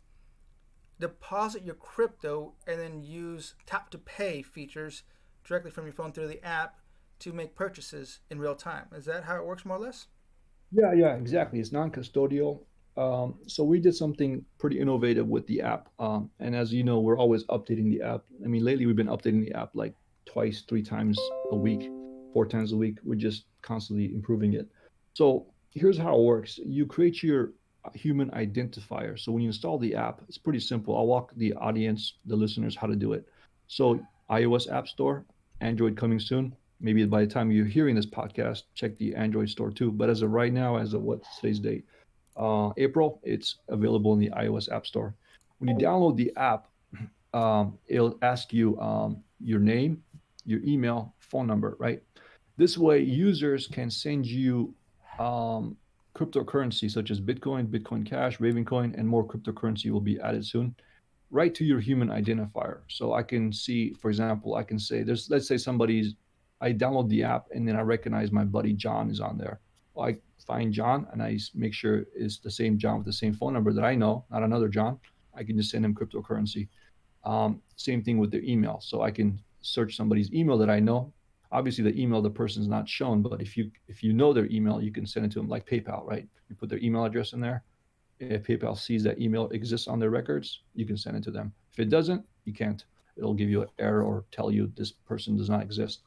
[0.97, 5.03] deposit your crypto and then use tap to pay features
[5.43, 6.79] directly from your phone through the app
[7.19, 8.85] to make purchases in real time.
[8.95, 10.07] Is that how it works, more or less?
[10.71, 11.59] Yeah, yeah, exactly.
[11.59, 12.61] It's non-custodial.
[12.97, 15.89] Um, so we did something pretty innovative with the app.
[15.99, 18.23] Um, and as you know, we're always updating the app.
[18.43, 19.93] I mean, lately we've been updating the app like
[20.25, 21.17] twice, three times
[21.51, 21.89] a week,
[22.33, 22.97] four times a week.
[23.03, 24.67] We're just constantly improving it.
[25.13, 26.59] So here's how it works.
[26.63, 27.53] You create your
[27.93, 29.17] human identifier.
[29.17, 30.95] So when you install the app, it's pretty simple.
[30.95, 33.25] I'll walk the audience, the listeners, how to do it.
[33.67, 35.25] So iOS App Store,
[35.61, 36.55] Android coming soon.
[36.81, 39.91] Maybe by the time you're hearing this podcast, check the Android store too.
[39.91, 41.85] But as of right now, as of what today's date,
[42.37, 45.13] uh, April, it's available in the iOS App Store.
[45.57, 46.67] When you download the app,
[47.33, 50.01] um, it'll ask you um, your name,
[50.45, 52.01] your email, phone number, right?
[52.55, 54.73] This way, users can send you
[55.19, 55.75] um,
[56.15, 60.75] cryptocurrency such as Bitcoin, Bitcoin Cash, Ravencoin, and more cryptocurrency will be added soon.
[61.31, 62.79] Right to your human identifier.
[62.87, 66.15] So I can see, for example, I can say there's let's say somebody's
[66.61, 69.59] I download the app and then I recognize my buddy John is on there.
[69.99, 73.53] I find John and I make sure it's the same John with the same phone
[73.53, 74.99] number that I know, not another John.
[75.35, 76.67] I can just send him cryptocurrency.
[77.25, 78.79] Um, same thing with their email.
[78.81, 81.11] So I can search somebody's email that I know
[81.51, 84.47] obviously the email of the person's not shown but if you if you know their
[84.47, 87.33] email you can send it to them like paypal right you put their email address
[87.33, 87.63] in there
[88.19, 91.51] if paypal sees that email exists on their records you can send it to them
[91.71, 92.85] if it doesn't you can't
[93.17, 96.01] it'll give you an error or tell you this person does not exist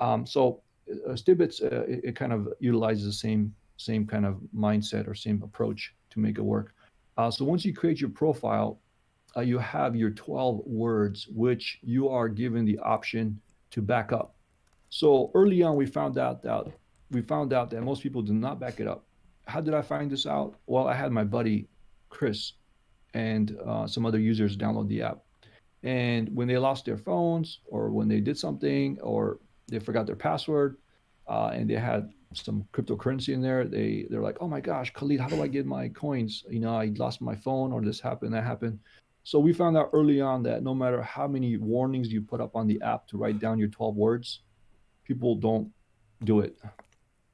[0.00, 0.60] um, so
[1.08, 5.14] uh, Stibits, uh, it, it, kind of utilizes the same same kind of mindset or
[5.14, 6.74] same approach to make it work
[7.16, 8.80] uh, so once you create your profile
[9.36, 14.34] uh, you have your 12 words which you are given the option to back up
[14.94, 16.66] so early on, we found out that
[17.10, 19.04] we found out that most people do not back it up.
[19.44, 20.54] How did I find this out?
[20.66, 21.66] Well, I had my buddy
[22.10, 22.52] Chris
[23.12, 25.24] and uh, some other users download the app,
[25.82, 30.16] and when they lost their phones or when they did something or they forgot their
[30.16, 30.76] password
[31.28, 35.20] uh, and they had some cryptocurrency in there, they they're like, oh my gosh, Khalid,
[35.20, 36.44] how do I get my coins?
[36.50, 38.78] You know, I lost my phone or this happened, that happened.
[39.22, 42.54] So we found out early on that no matter how many warnings you put up
[42.56, 44.40] on the app to write down your 12 words,
[45.04, 45.70] people don't
[46.24, 46.58] do it.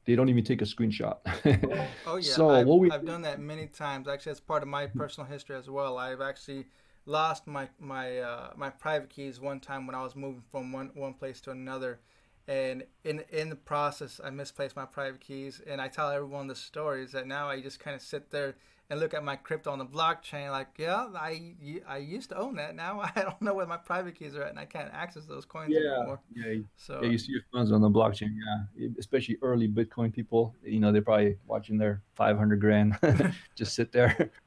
[0.05, 1.19] They don't even take a screenshot.
[2.07, 2.91] oh yeah, so I've, we...
[2.91, 4.09] I've done that many times.
[4.09, 5.99] Actually, as part of my personal history as well.
[5.99, 6.67] I've actually
[7.07, 10.91] lost my my uh, my private keys one time when I was moving from one
[10.95, 12.01] one place to another,
[12.49, 15.61] and in in the process I misplaced my private keys.
[15.67, 18.57] And I tell everyone the stories that now I just kind of sit there
[18.91, 21.55] and look at my crypto on the blockchain like yeah i
[21.89, 22.75] i used to own that.
[22.75, 25.45] Now i don't know where my private keys are at and i can't access those
[25.45, 26.21] coins yeah, anymore.
[26.35, 28.31] Yeah so yeah you see your funds on the blockchain
[28.77, 28.89] yeah.
[28.99, 32.99] Especially early bitcoin people you know they're probably watching their 500 grand
[33.55, 34.31] just sit there.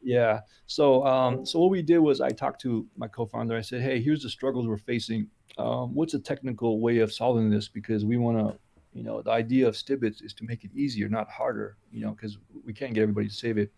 [0.00, 3.56] Yeah so um so what we did was i talked to my co-founder.
[3.56, 5.26] I said hey here's the struggles we're facing
[5.58, 8.58] um, what's a technical way of solving this because we want to
[8.98, 12.12] you know, the idea of Stibits is to make it easier, not harder, you know,
[12.12, 13.72] because we can't get everybody to save it.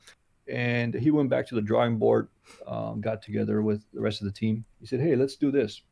[0.49, 2.29] And he went back to the drawing board,
[2.66, 4.64] um, got together with the rest of the team.
[4.81, 5.83] He said, hey, let's do this.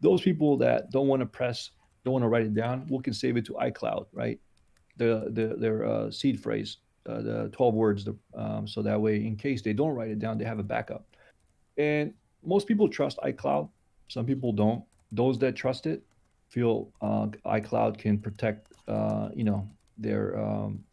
[0.00, 1.70] Those people that don't want to press,
[2.04, 4.38] don't want to write it down, we can save it to iCloud, right?
[4.96, 8.04] The, the their uh, seed phrase, uh, the 12 words.
[8.04, 10.64] The, um, so that way, in case they don't write it down, they have a
[10.64, 11.06] backup.
[11.78, 13.68] And most people trust iCloud.
[14.08, 14.84] Some people don't.
[15.12, 16.02] Those that trust it,
[16.48, 20.84] feel uh, iCloud can protect, uh, you know, their um,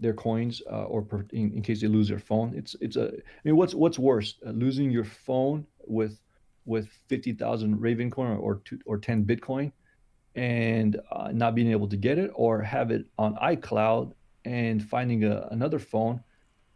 [0.00, 2.52] their coins uh, or per, in, in, case they lose their phone.
[2.54, 3.08] It's it's a.
[3.08, 6.20] I mean, what's what's worse, uh, losing your phone with
[6.64, 9.72] with fifty thousand Ravencoin or two, or ten Bitcoin,
[10.34, 14.12] and uh, not being able to get it, or have it on iCloud
[14.44, 16.22] and finding a, another phone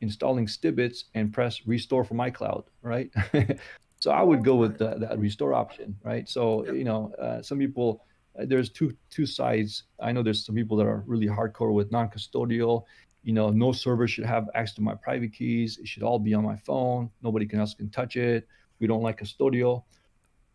[0.00, 3.10] installing Stibits and press restore from iCloud, right?
[4.02, 6.28] so I would go with the, that restore option, right?
[6.28, 8.04] So you know, uh, some people
[8.36, 9.84] uh, there's two two sides.
[10.00, 12.82] I know there's some people that are really hardcore with non-custodial.
[13.22, 15.78] You know, no server should have access to my private keys.
[15.78, 17.10] It should all be on my phone.
[17.22, 18.48] Nobody can else can touch it.
[18.80, 19.84] We don't like custodial.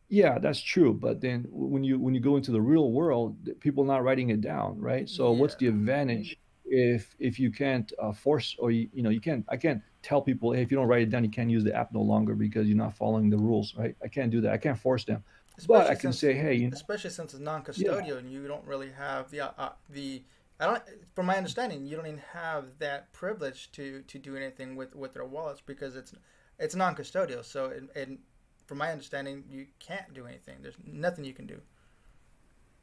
[0.10, 0.94] Yeah, that's true.
[0.94, 4.30] But then when you when you go into the real world, people are not writing
[4.30, 5.08] it down, right?
[5.08, 5.40] So yeah.
[5.40, 6.38] what's the advantage
[6.70, 10.22] if if you can't uh, force or you, you know you can't I can't tell
[10.22, 12.36] people hey, if you don't write it down you can't use the app no longer
[12.36, 13.96] because you're not following the rules, right?
[14.04, 14.54] I can't do that.
[14.54, 15.24] I can't force them.
[15.58, 18.18] Especially but I can since, say hey, you know, especially since it's non-custodial yeah.
[18.18, 20.24] and you don't really have the uh, uh, the
[20.60, 20.84] I don't
[21.16, 25.14] from my understanding you don't even have that privilege to to do anything with with
[25.14, 26.14] their wallets because it's
[26.60, 27.44] it's non-custodial.
[27.44, 28.20] So and, and
[28.68, 30.58] from my understanding you can't do anything.
[30.62, 31.62] There's nothing you can do.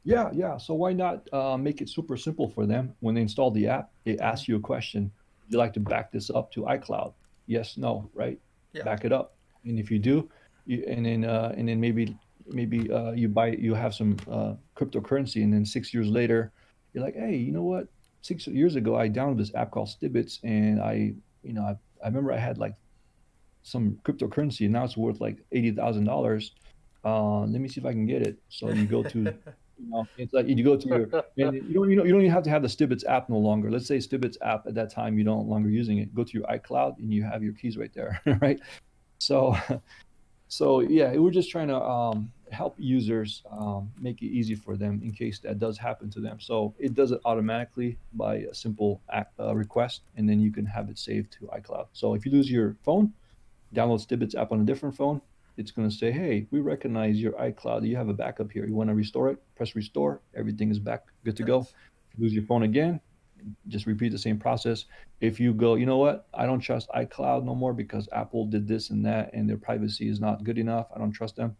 [0.05, 0.57] Yeah, yeah.
[0.57, 3.91] So why not uh, make it super simple for them when they install the app?
[4.05, 5.11] It asks you a question.
[5.41, 7.13] Would you like to back this up to iCloud?
[7.47, 8.39] Yes, no, right?
[8.73, 8.83] Yeah.
[8.83, 9.35] Back it up.
[9.63, 10.29] And if you do,
[10.65, 12.15] you, and then uh, and then maybe
[12.47, 16.51] maybe uh, you buy you have some uh, cryptocurrency, and then six years later,
[16.93, 17.87] you're like, hey, you know what?
[18.21, 21.13] Six years ago, I downloaded this app called Stibits, and I,
[21.43, 22.75] you know, I, I remember I had like
[23.63, 26.51] some cryptocurrency, and now it's worth like eighty thousand uh, dollars.
[27.03, 28.37] Let me see if I can get it.
[28.49, 29.33] So you go to
[29.77, 31.03] You know, it's like you go to your
[31.37, 33.37] and you don't you know you don't even have to have the Stibits app no
[33.37, 33.69] longer.
[33.69, 36.13] Let's say Stibits app at that time you don't longer using it.
[36.15, 38.59] Go to your iCloud and you have your keys right there, right?
[39.19, 39.55] So,
[40.47, 45.01] so yeah, we're just trying to um, help users um, make it easy for them
[45.03, 46.39] in case that does happen to them.
[46.39, 50.89] So it does it automatically by a simple uh, request, and then you can have
[50.89, 51.87] it saved to iCloud.
[51.93, 53.13] So if you lose your phone,
[53.73, 55.21] download Stibits app on a different phone,
[55.57, 57.87] it's going to say, hey, we recognize your iCloud.
[57.87, 58.65] You have a backup here.
[58.65, 59.41] You want to restore it?
[59.55, 60.21] Press restore.
[60.35, 61.67] Everything is back, good to go.
[62.15, 62.99] You lose your phone again,
[63.67, 64.85] just repeat the same process.
[65.21, 66.27] If you go, you know what?
[66.33, 70.09] I don't trust iCloud no more because Apple did this and that and their privacy
[70.09, 70.87] is not good enough.
[70.95, 71.55] I don't trust them.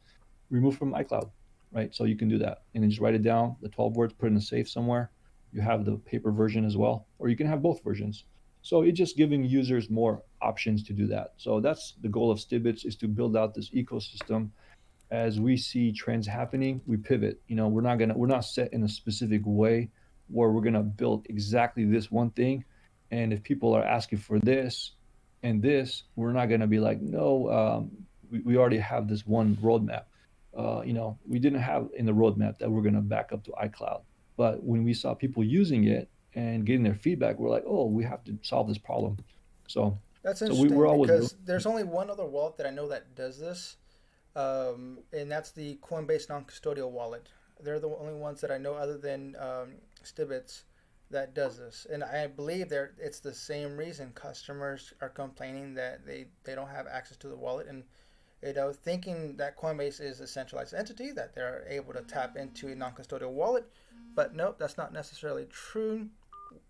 [0.49, 1.29] Remove from iCloud,
[1.71, 1.93] right?
[1.93, 2.63] So you can do that.
[2.73, 5.11] And then just write it down, the 12 words, put in a safe somewhere.
[5.53, 8.25] You have the paper version as well, or you can have both versions.
[8.65, 11.33] So it's just giving users more options to do that.
[11.37, 14.49] So that's the goal of Stibits is to build out this ecosystem.
[15.11, 17.39] As we see trends happening, we pivot.
[17.47, 19.91] You know, we're not gonna we're not set in a specific way
[20.29, 22.65] where we're gonna build exactly this one thing.
[23.11, 24.93] And if people are asking for this
[25.43, 27.91] and this, we're not gonna be like, no, um,
[28.31, 30.05] we, we already have this one roadmap.
[30.57, 33.51] Uh, you know, we didn't have in the roadmap that we're gonna back up to
[33.51, 34.01] iCloud.
[34.37, 38.03] But when we saw people using it, and getting their feedback, we're like, oh, we
[38.03, 39.17] have to solve this problem.
[39.67, 41.43] So that's interesting so we, always because doing...
[41.45, 43.77] there's only one other wallet that I know that does this,
[44.35, 47.29] um, and that's the Coinbase non-custodial wallet.
[47.61, 50.63] They're the only ones that I know other than um, Stibits
[51.09, 56.05] that does this, and I believe they it's the same reason customers are complaining that
[56.05, 57.83] they they don't have access to the wallet and
[58.45, 62.67] you know, thinking that Coinbase is a centralized entity that they're able to tap into
[62.67, 63.65] a non-custodial wallet,
[64.13, 66.07] but nope, that's not necessarily true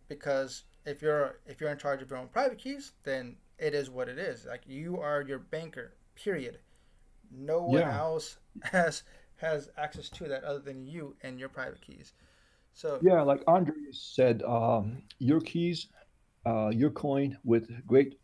[0.08, 3.90] because if you're if you're in charge of your own private keys, then it is
[3.90, 4.46] what it is.
[4.46, 5.94] Like you are your banker.
[6.16, 6.60] Period.
[7.32, 7.98] No one yeah.
[7.98, 9.04] else has
[9.38, 12.14] has access to that other than you and your private keys.
[12.74, 15.88] So yeah, like Andre said, um, your keys,
[16.46, 18.20] uh, your coin with great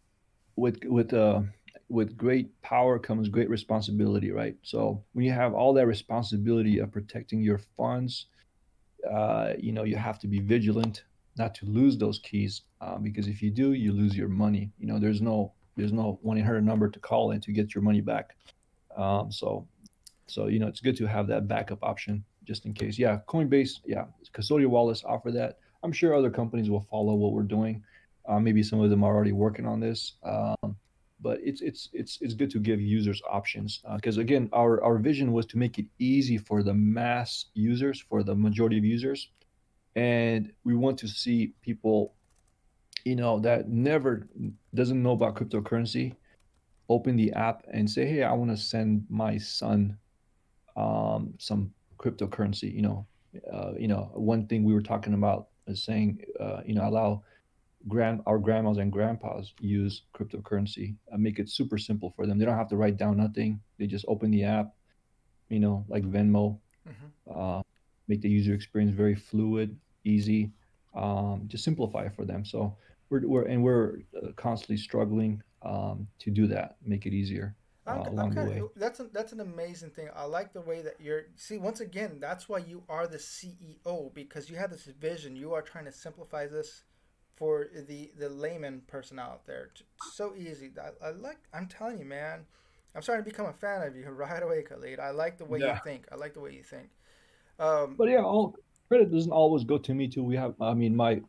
[0.56, 1.42] with with uh,
[1.90, 4.56] with great power comes great responsibility, right?
[4.62, 8.28] So when you have all that responsibility of protecting your funds,
[9.10, 11.04] uh, you know you have to be vigilant
[11.38, 14.72] not to lose those keys uh, because if you do, you lose your money.
[14.80, 17.84] You know, there's no there's no one hundred number to call in to get your
[17.84, 18.36] money back.
[18.96, 19.68] Um, so
[20.28, 22.98] so you know, it's good to have that backup option just in case.
[22.98, 25.60] Yeah, Coinbase, yeah, custodial wallets offer that.
[25.84, 27.84] I'm sure other companies will follow what we're doing.
[28.28, 30.14] Uh, maybe some of them are already working on this.
[30.24, 30.76] Um,
[31.22, 34.98] but it's it's it's it's good to give users options because uh, again, our our
[34.98, 39.30] vision was to make it easy for the mass users, for the majority of users,
[39.96, 42.14] and we want to see people
[43.06, 44.28] you know that never
[44.74, 46.16] doesn't know about cryptocurrency
[46.90, 49.98] open the app and say hey i want to send my son
[50.78, 53.06] um, some cryptocurrency you know
[53.52, 57.22] uh, you know one thing we were talking about is saying uh, you know allow
[57.88, 62.38] grand our grandmas and grandpas use cryptocurrency and make it super simple for them.
[62.38, 63.60] They don't have to write down nothing.
[63.80, 64.74] They just open the app
[65.50, 66.60] you know like venmo.
[66.88, 67.40] Mm-hmm.
[67.40, 67.62] uh,
[68.12, 70.52] make the user experience very fluid, easy,
[70.94, 72.44] um, just simplify it for them.
[72.44, 72.76] So
[73.10, 77.56] we're, we're and we're uh, constantly struggling um, to do that, make it easier.
[77.88, 78.62] Uh, along the way.
[78.76, 80.10] That's a, that's an amazing thing.
[80.16, 81.24] I like the way that you're.
[81.36, 85.36] See, once again, that's why you are the CEO because you have this vision.
[85.36, 86.84] You are trying to simplify this
[87.36, 89.72] for the the layman person out there.
[90.14, 90.70] So easy.
[90.80, 91.40] I, I like.
[91.54, 92.46] I'm telling you, man.
[92.94, 95.00] I'm starting to become a fan of you right away, Khalid.
[95.00, 95.76] I like the way yeah.
[95.76, 96.08] you think.
[96.12, 96.90] I like the way you think.
[97.62, 98.56] Um, but yeah, all
[98.88, 100.24] credit doesn't always go to me too.
[100.24, 101.22] We have, I mean, my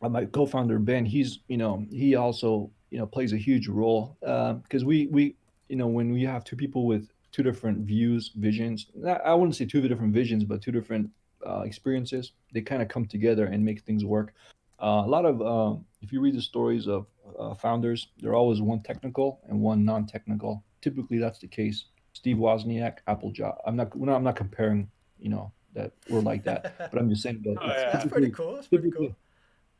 [0.00, 1.04] uh, my co-founder Ben.
[1.04, 5.34] He's, you know, he also, you know, plays a huge role because uh, we we,
[5.68, 8.86] you know, when we have two people with two different views, visions.
[9.24, 11.10] I wouldn't say two different visions, but two different
[11.46, 12.32] uh, experiences.
[12.52, 14.32] They kind of come together and make things work.
[14.80, 17.06] Uh, a lot of, uh, if you read the stories of
[17.38, 20.62] uh, founders, they're always one technical and one non-technical.
[20.80, 21.86] Typically, that's the case.
[22.12, 23.56] Steve Wozniak, Apple Job.
[23.66, 23.92] I'm not.
[23.94, 24.88] I'm not comparing.
[25.18, 27.42] You know that we're like that, but I'm just saying.
[27.44, 27.90] But oh, yeah.
[27.92, 28.54] That's pretty cool.
[28.54, 29.14] That's pretty cool.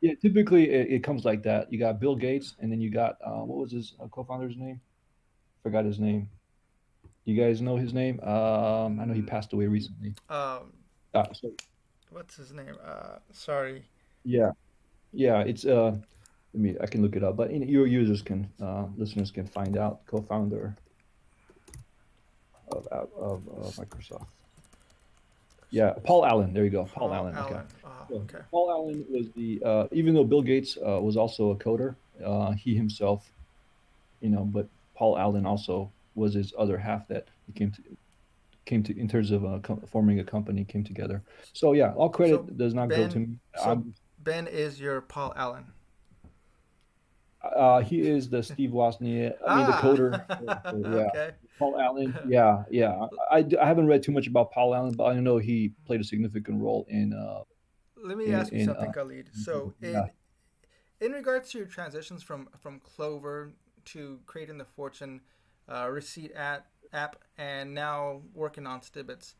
[0.00, 1.72] Yeah, typically it, it, comes like that.
[1.72, 4.80] You got Bill Gates, and then you got uh, what was his uh, co-founder's name?
[5.62, 6.28] Forgot his name.
[7.24, 8.20] You guys know his name?
[8.20, 9.26] Um, I know he mm.
[9.26, 10.14] passed away recently.
[10.28, 10.72] Um,
[11.14, 11.24] uh,
[12.10, 12.76] what's his name?
[12.84, 13.84] Uh, sorry.
[14.24, 14.50] Yeah,
[15.12, 15.40] yeah.
[15.40, 15.96] It's uh,
[16.54, 19.76] I mean, I can look it up, but your users can, uh, listeners can find
[19.76, 20.06] out.
[20.06, 20.76] Co-founder
[22.70, 24.26] of of, of Microsoft.
[25.70, 26.52] Yeah, Paul Allen.
[26.52, 27.34] There you go, Paul, Paul Allen.
[27.34, 27.52] Allen.
[27.54, 27.60] Okay.
[27.84, 28.38] Oh, okay.
[28.50, 32.52] Paul Allen was the uh, even though Bill Gates uh, was also a coder, uh,
[32.52, 33.30] he himself,
[34.20, 37.82] you know, but Paul Allen also was his other half that came to
[38.64, 41.22] came to in terms of uh, forming a company came together.
[41.52, 43.38] So yeah, all credit so does not ben, go to me.
[43.62, 43.84] So
[44.22, 45.64] ben is your Paul Allen.
[47.42, 49.36] Uh, he is the Steve Wozniak.
[49.46, 49.66] I mean, ah.
[49.66, 50.24] the coder.
[50.96, 51.22] yeah.
[51.22, 51.30] Okay.
[51.58, 52.16] Paul Allen.
[52.28, 53.06] Yeah, yeah.
[53.30, 56.04] I, I haven't read too much about Paul Allen, but I know he played a
[56.04, 57.12] significant role in.
[57.12, 57.42] Uh,
[58.02, 59.30] Let me in, ask you in, something, uh, Khalid.
[59.32, 60.06] So, in yeah.
[61.00, 63.52] in regards to your transitions from from Clover
[63.86, 65.20] to creating the Fortune
[65.68, 69.34] uh, receipt at, app and now working on Stibits.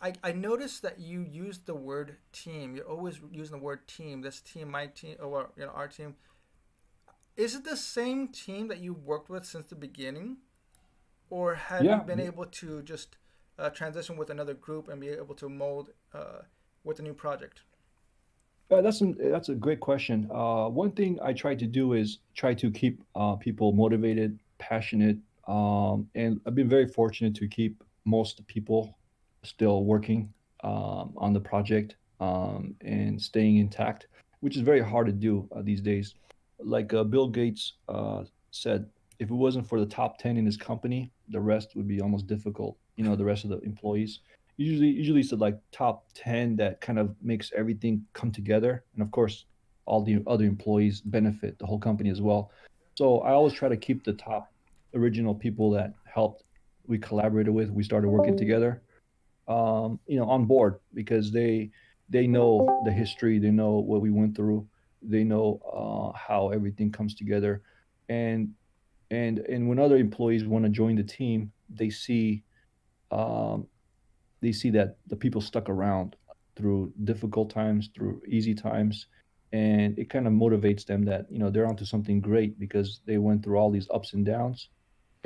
[0.00, 2.76] I, I noticed that you used the word team.
[2.76, 4.20] You're always using the word team.
[4.20, 6.14] This team, my team, or you know our team.
[7.36, 10.38] Is it the same team that you worked with since the beginning,
[11.30, 11.98] or have yeah.
[11.98, 13.16] you been able to just
[13.58, 16.42] uh, transition with another group and be able to mold uh,
[16.84, 17.62] with a new project?
[18.70, 20.28] Uh, that's a, that's a great question.
[20.30, 25.18] Uh, one thing I try to do is try to keep uh, people motivated, passionate,
[25.46, 28.96] um, and I've been very fortunate to keep most people
[29.44, 30.32] still working
[30.64, 34.08] um, on the project um, and staying intact,
[34.40, 36.14] which is very hard to do uh, these days.
[36.58, 38.86] Like uh, Bill Gates uh, said,
[39.18, 42.26] if it wasn't for the top 10 in his company, the rest would be almost
[42.26, 42.76] difficult.
[42.96, 44.20] You know, the rest of the employees.
[44.56, 48.84] Usually, usually it's the like top 10 that kind of makes everything come together.
[48.94, 49.44] And of course,
[49.84, 52.50] all the other employees benefit the whole company as well.
[52.94, 54.50] So I always try to keep the top
[54.94, 56.44] original people that helped
[56.86, 58.38] we collaborated with we started working oh.
[58.38, 58.82] together
[59.48, 61.70] um, you know on board because they
[62.08, 64.66] they know the history they know what we went through
[65.02, 67.62] they know uh, how everything comes together
[68.08, 68.52] and
[69.10, 72.42] and and when other employees want to join the team they see
[73.10, 73.66] um,
[74.40, 76.16] they see that the people stuck around
[76.56, 79.06] through difficult times through easy times
[79.52, 83.18] and it kind of motivates them that you know they're onto something great because they
[83.18, 84.68] went through all these ups and downs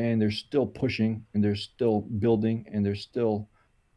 [0.00, 3.48] and they're still pushing and they're still building and they're still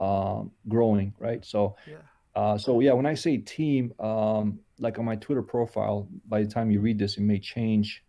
[0.01, 1.43] um, growing, right?
[1.45, 1.95] So, yeah.
[2.35, 6.49] Uh, so yeah, when I say team, um, like on my Twitter profile, by the
[6.49, 8.03] time you read this, it may change.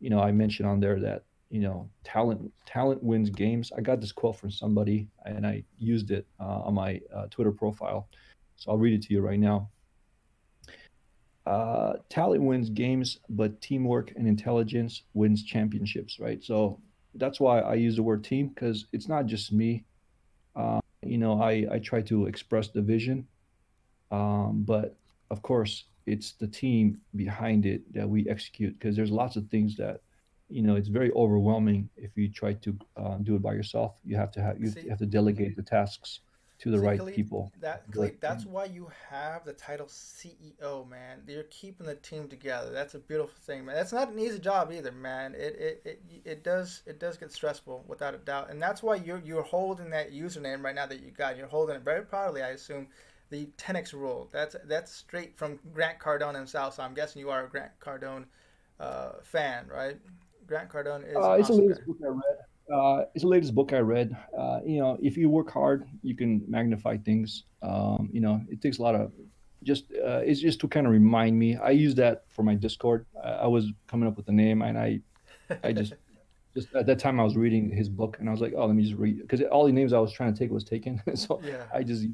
[0.00, 3.72] You know, I mentioned on there that you know talent talent wins games.
[3.76, 7.52] I got this quote from somebody, and I used it uh, on my uh, Twitter
[7.52, 8.08] profile.
[8.56, 9.68] So I'll read it to you right now.
[11.46, 16.42] Uh, talent wins games, but teamwork and intelligence wins championships, right?
[16.42, 16.80] So
[17.14, 19.84] that's why I use the word team because it's not just me.
[20.56, 23.28] Uh, you know, I, I try to express the vision,
[24.10, 24.96] um, but
[25.30, 29.76] of course, it's the team behind it that we execute because there's lots of things
[29.76, 30.00] that,
[30.48, 33.96] you know, it's very overwhelming if you try to uh, do it by yourself.
[34.04, 36.20] You have to have you have to delegate the tasks
[36.58, 37.52] to the See, right Khalid, people.
[37.60, 41.22] That Khalid, that's why you have the title CEO, man.
[41.26, 42.70] You're keeping the team together.
[42.70, 43.74] That's a beautiful thing, man.
[43.74, 45.34] That's not an easy job either, man.
[45.34, 48.94] It it, it, it does it does get stressful without a doubt, and that's why
[48.94, 51.36] you're you're holding that username right now that you got.
[51.36, 52.86] You're holding it very proudly, I assume.
[53.30, 54.28] The 10x rule.
[54.32, 56.74] That's that's straight from Grant Cardone himself.
[56.74, 58.24] So I'm guessing you are a Grant Cardone
[58.78, 59.98] uh, fan, right?
[60.46, 61.16] Grant Cardone is.
[61.16, 62.38] Uh, it's awesome a latest book I read
[62.72, 64.16] uh, it's the latest book I read.
[64.36, 67.44] Uh, you know, if you work hard, you can magnify things.
[67.62, 69.12] Um, you know, it takes a lot of
[69.62, 71.56] just uh, it's just to kind of remind me.
[71.56, 73.06] I use that for my Discord.
[73.22, 75.00] I was coming up with the name, and I,
[75.62, 75.94] I just,
[76.56, 78.74] just at that time I was reading his book, and I was like, oh, let
[78.74, 81.02] me just read because all the names I was trying to take was taken.
[81.14, 81.64] so yeah.
[81.72, 82.06] I just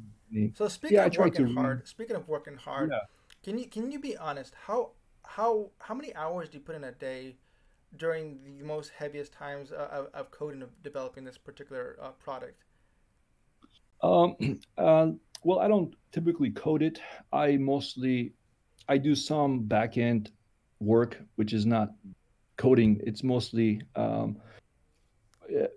[0.55, 2.99] So speaking yeah, of working hard, speaking of working hard, yeah.
[3.43, 4.53] can you can you be honest?
[4.67, 4.91] How
[5.23, 7.37] how how many hours do you put in a day
[7.97, 12.63] during the most heaviest times of, of coding of developing this particular uh, product?
[14.01, 14.35] Um,
[14.77, 15.11] uh,
[15.43, 16.99] well, I don't typically code it.
[17.31, 18.33] I mostly
[18.89, 20.31] I do some backend
[20.81, 21.93] work, which is not
[22.63, 23.01] coding.
[23.05, 24.37] It's mostly um,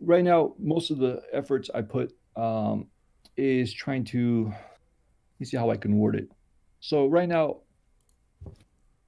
[0.01, 0.55] right now.
[0.59, 2.87] Most of the efforts I put um,
[3.37, 4.47] is trying to.
[4.47, 6.28] Let me see how I can word it.
[6.80, 7.47] So right now,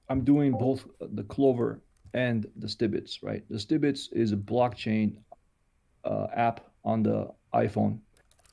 [0.09, 1.81] I'm doing both the Clover
[2.13, 3.23] and the Stibits.
[3.23, 5.15] Right, the Stibits is a blockchain
[6.03, 7.99] uh, app on the iPhone,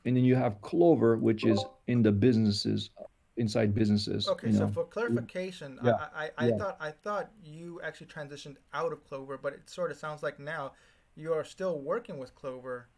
[0.04, 2.90] and then you have Clover, which is in the businesses
[3.36, 4.28] inside businesses.
[4.28, 4.68] Okay, so know.
[4.68, 6.08] for clarification, yeah.
[6.14, 6.56] I, I, I yeah.
[6.56, 10.38] thought I thought you actually transitioned out of Clover, but it sort of sounds like
[10.38, 10.72] now
[11.14, 12.88] you are still working with Clover.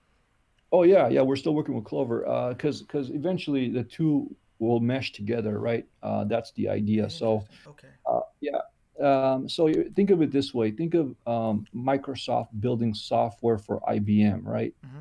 [0.70, 2.20] Oh yeah, yeah, we're still working with Clover
[2.50, 5.86] because uh, because eventually the two will mesh together, right?
[6.02, 7.08] Uh, that's the idea.
[7.08, 8.58] So okay, uh, yeah.
[9.00, 14.44] Um, so think of it this way: think of um, Microsoft building software for IBM,
[14.44, 14.74] right?
[14.84, 14.98] Mm-hmm.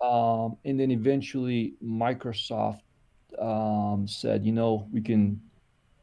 [0.00, 2.80] Um, and then eventually Microsoft
[3.38, 5.40] um, said, you know, we can,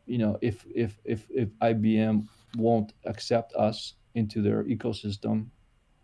[0.05, 5.47] you know, if if if if IBM won't accept us into their ecosystem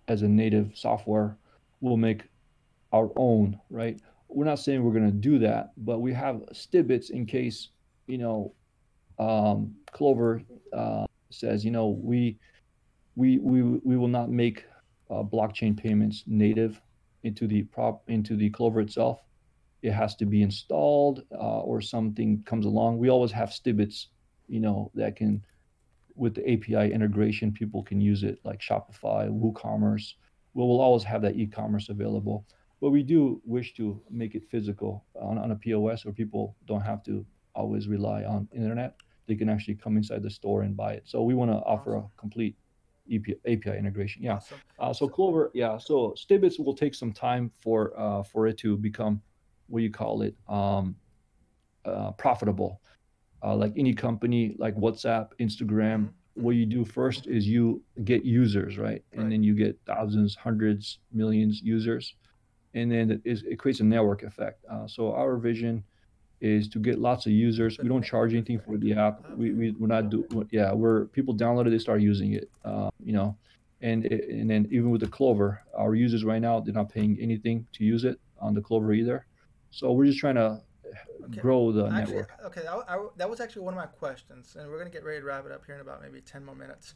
[0.08, 1.38] as a native software,
[1.80, 2.24] we'll make
[2.92, 4.00] our own, right?
[4.28, 7.70] We're not saying we're going to do that, but we have stibits in case,
[8.08, 8.54] you know,
[9.20, 10.42] um, Clover
[10.74, 12.38] uh, says, you know, we
[13.16, 14.66] we we we will not make
[15.10, 16.82] uh, blockchain payments native
[17.24, 19.22] into the prop into the Clover itself
[19.82, 22.98] it has to be installed uh, or something comes along.
[22.98, 24.08] We always have stibits,
[24.48, 25.44] you know, that can,
[26.16, 30.14] with the API integration, people can use it like Shopify, WooCommerce.
[30.54, 32.46] We will always have that e-commerce available.
[32.80, 36.82] But we do wish to make it physical on, on a POS where people don't
[36.82, 37.26] have to
[37.56, 38.96] always rely on internet.
[39.28, 41.04] They can actually come inside the store and buy it.
[41.06, 42.56] So we want to offer a complete
[43.14, 44.24] API, API integration.
[44.24, 44.36] Yeah.
[44.36, 44.62] Awesome.
[44.80, 45.78] Uh, so Clover, yeah.
[45.78, 49.22] So Stibits will take some time for uh, for it to become
[49.72, 50.96] what do you call it um,
[51.86, 52.82] uh, profitable.
[53.44, 56.44] Uh, like any company like whatsapp instagram mm-hmm.
[56.44, 59.04] what you do first is you get users right?
[59.14, 59.30] And right.
[59.32, 62.14] then you get thousands hundreds millions users.
[62.76, 64.64] And then it, is, it creates a network effect.
[64.72, 65.84] Uh, so our vision
[66.40, 67.78] is to get lots of users.
[67.80, 69.30] We don't charge anything for the app.
[69.36, 72.90] We, we, we're not do yeah we're people download it they start using it uh,
[73.04, 73.36] you know.
[73.82, 77.66] And and then even with the clover our users right now they're not paying anything
[77.74, 79.26] to use it on the clover either
[79.72, 80.62] so we're just trying to
[81.26, 81.42] okay.
[81.42, 82.32] grow the actually, network.
[82.46, 85.20] Okay, I, I, that was actually one of my questions, and we're gonna get ready
[85.20, 86.94] to wrap it up here in about maybe ten more minutes.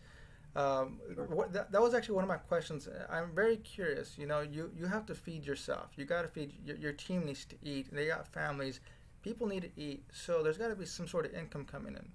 [0.55, 2.87] Um, what, that, that, was actually one of my questions.
[3.09, 4.17] I'm very curious.
[4.17, 5.91] You know, you, you have to feed yourself.
[5.97, 7.93] You got to feed your, your team needs to eat.
[7.93, 8.79] They got families.
[9.21, 10.05] People need to eat.
[10.13, 12.07] So there's got to be some sort of income coming in.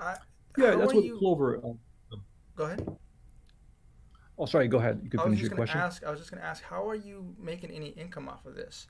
[0.00, 0.16] I,
[0.56, 1.18] yeah, that's what you...
[1.18, 1.58] Clover.
[1.58, 2.16] Uh,
[2.56, 2.96] go ahead.
[4.38, 4.66] Oh, sorry.
[4.68, 5.00] Go ahead.
[5.04, 5.80] You can finish your question.
[5.80, 8.54] Ask, I was just going to ask, how are you making any income off of
[8.54, 8.86] this?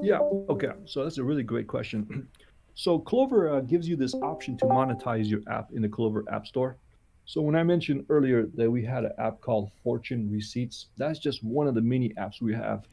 [0.00, 0.18] Yeah.
[0.48, 0.70] Okay.
[0.86, 2.28] So that's a really great question.
[2.74, 6.46] So Clover uh, gives you this option to monetize your app in the Clover App
[6.46, 6.78] Store.
[7.26, 11.44] So when I mentioned earlier that we had an app called Fortune Receipts, that's just
[11.44, 12.86] one of the many apps we have.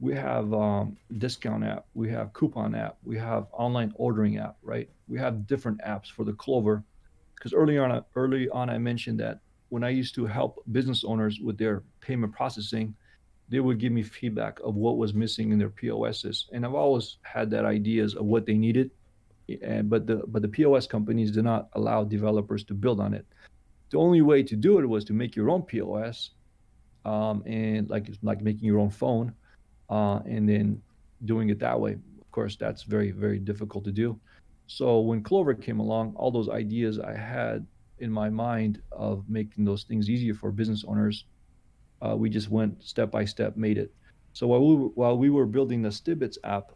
[0.00, 4.88] We have um, discount app, we have coupon app, we have online ordering app, right?
[5.06, 6.82] We have different apps for the Clover.
[7.34, 11.40] Because early on, early on, I mentioned that when I used to help business owners
[11.40, 12.94] with their payment processing,
[13.48, 16.48] they would give me feedback of what was missing in their POSs.
[16.52, 18.90] And I've always had that ideas of what they needed.
[19.62, 23.24] And, but the but the POS companies did not allow developers to build on it.
[23.90, 26.30] The only way to do it was to make your own POS,
[27.04, 29.32] um, and like like making your own phone,
[29.88, 30.82] uh, and then
[31.24, 31.92] doing it that way.
[31.92, 34.18] Of course, that's very very difficult to do.
[34.66, 37.64] So when Clover came along, all those ideas I had
[38.00, 41.24] in my mind of making those things easier for business owners
[42.02, 43.92] uh, we just went step by step, made it.
[44.32, 46.72] So while we were, while we were building the Stibits app,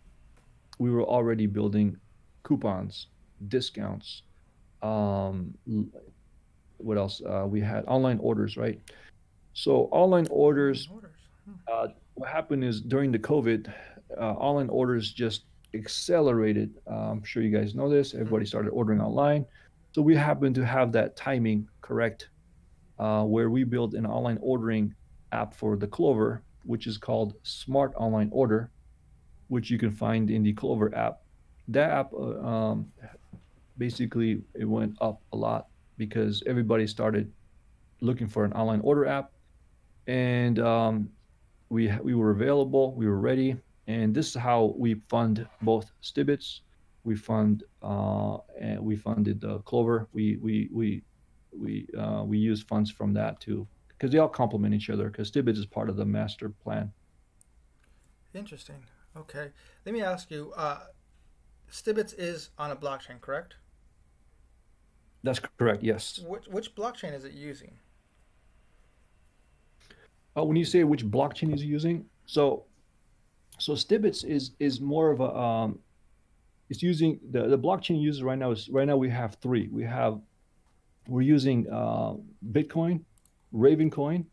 [0.78, 1.96] we were already building
[2.42, 3.08] coupons,
[3.48, 4.22] discounts.
[4.82, 5.54] Um,
[6.78, 7.20] what else?
[7.20, 8.80] Uh, we had online orders, right?
[9.52, 10.88] So online orders.
[11.70, 13.72] Uh, what happened is during the COVID,
[14.18, 15.44] uh, online orders just
[15.74, 16.74] accelerated.
[16.90, 18.14] Uh, I'm sure you guys know this.
[18.14, 19.44] Everybody started ordering online.
[19.92, 22.30] So we happened to have that timing correct,
[22.98, 24.94] uh, where we built an online ordering
[25.32, 28.70] app for the Clover, which is called Smart Online Order,
[29.48, 31.20] which you can find in the Clover app.
[31.68, 32.92] That app, uh, um,
[33.78, 35.66] basically, it went up a lot
[35.96, 37.30] because everybody started
[38.00, 39.32] looking for an online order app,
[40.06, 41.10] and um,
[41.68, 43.56] we we were available, we were ready,
[43.86, 46.60] and this is how we fund both Stibits
[47.04, 50.08] we fund uh, and we funded uh, Clover.
[50.12, 51.02] We we we
[51.52, 53.66] we uh, we use funds from that too
[54.00, 55.10] because they all complement each other.
[55.10, 56.90] Because Stibits is part of the master plan.
[58.32, 58.82] Interesting.
[59.16, 59.50] Okay,
[59.84, 60.52] let me ask you.
[60.56, 60.80] Uh,
[61.70, 63.54] Stibits is on a blockchain, correct?
[65.22, 65.82] That's correct.
[65.82, 66.20] Yes.
[66.26, 67.72] Which which blockchain is it using?
[70.36, 72.64] Uh, when you say which blockchain is using, so
[73.58, 75.78] so Stibits is is more of a um,
[76.70, 79.68] it's using the, the blockchain uses right now is right now we have three.
[79.68, 80.20] We have
[81.08, 82.14] we're using uh,
[82.52, 83.02] Bitcoin,
[83.54, 84.24] Ravencoin,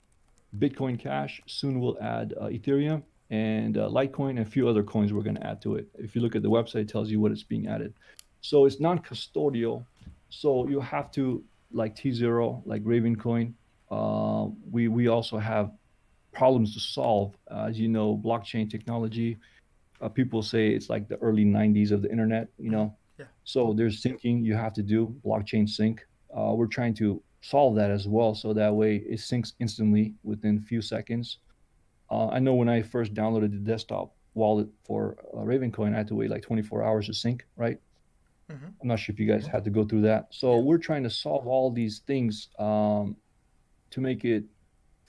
[0.58, 1.42] Bitcoin Cash.
[1.46, 5.36] Soon we'll add uh, Ethereum and uh, Litecoin and a few other coins we're going
[5.36, 5.88] to add to it.
[5.98, 7.94] If you look at the website, it tells you what it's being added.
[8.42, 9.86] So it's non-custodial.
[10.30, 13.54] So you have to like T0, like Ravencoin.
[13.90, 15.72] Uh, we we also have
[16.34, 17.36] problems to solve.
[17.50, 19.38] Uh, as you know, blockchain technology
[20.02, 23.26] uh, people say it's like the early 90s of the internet you know yeah.
[23.44, 26.06] so there's syncing you have to do blockchain sync
[26.38, 30.58] uh, we're trying to solve that as well so that way it syncs instantly within
[30.58, 31.40] a few seconds
[32.12, 36.08] uh, i know when i first downloaded the desktop wallet for uh, ravencoin i had
[36.08, 37.80] to wait like 24 hours to sync right
[38.52, 38.66] mm-hmm.
[38.82, 41.10] i'm not sure if you guys had to go through that so we're trying to
[41.10, 43.16] solve all these things um,
[43.90, 44.44] to make it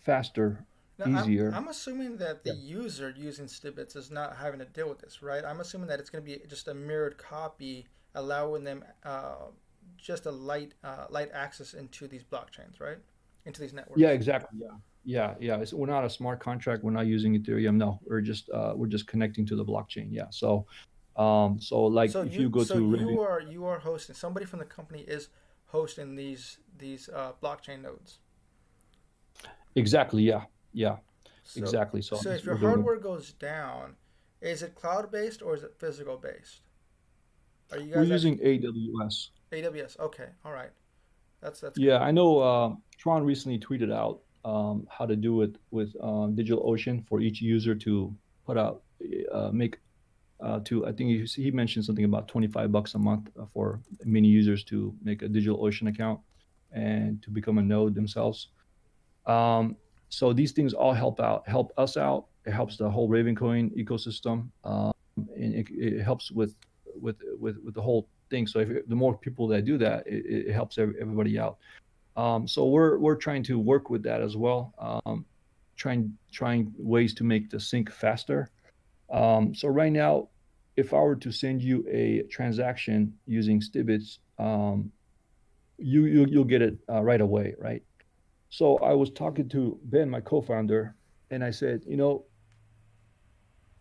[0.05, 0.65] faster
[0.99, 1.49] now, easier.
[1.49, 2.77] I'm, I'm, assuming that the yeah.
[2.77, 5.45] user using Stibits is not having to deal with this, right?
[5.45, 9.47] I'm assuming that it's going to be just a mirrored copy, allowing them uh,
[9.99, 12.99] just a light uh, light access into these blockchains, right?
[13.45, 14.01] Into these networks.
[14.01, 14.61] Yeah, exactly.
[14.61, 14.69] Yeah,
[15.05, 15.61] yeah, yeah.
[15.61, 16.83] It's, we're not a smart contract.
[16.83, 17.77] We're not using Ethereum.
[17.77, 20.09] No, we're just uh, we're just connecting to the blockchain.
[20.11, 20.27] Yeah.
[20.31, 20.67] So,
[21.17, 24.15] um, so like so if you, you go so to you are you are hosting
[24.15, 25.29] somebody from the company is
[25.67, 28.19] hosting these these uh, blockchain nodes.
[29.75, 30.23] Exactly.
[30.23, 30.45] Yeah.
[30.73, 30.97] Yeah,
[31.45, 32.03] so, exactly.
[32.03, 33.97] So, so if your hardware goes down,
[34.41, 36.61] is it cloud based or is it physical based?
[37.73, 37.97] Are you guys?
[37.97, 39.31] We're using AWS.
[39.53, 39.99] AWS.
[39.99, 40.29] Okay.
[40.45, 40.71] All right.
[41.41, 41.79] That's that's.
[41.79, 42.05] Yeah, good.
[42.05, 42.41] I know.
[42.41, 47.41] Uh, Tron recently tweeted out um, how to do it with um, DigitalOcean for each
[47.41, 48.83] user to put out,
[49.33, 49.79] uh, make,
[50.41, 53.81] uh, to I think he, he mentioned something about twenty five bucks a month for
[54.05, 56.21] many users to make a DigitalOcean account
[56.73, 58.49] and to become a node themselves.
[59.27, 59.77] Um,
[60.09, 62.27] so these things all help out, help us out.
[62.47, 66.55] It helps the whole Ravencoin ecosystem, um, and it, it, helps with
[66.99, 68.47] with with with the whole thing.
[68.47, 71.59] So if the more people that do that, it, it helps everybody out.
[72.17, 75.25] Um, so we're we're trying to work with that as well, um,
[75.77, 78.51] trying trying ways to make the sync faster.
[79.11, 80.29] Um, so right now,
[80.77, 84.91] if I were to send you a transaction using Stibits, um,
[85.79, 87.83] you, you you'll get it uh, right away, right?
[88.51, 90.95] So I was talking to Ben, my co-founder,
[91.31, 92.25] and I said, you know,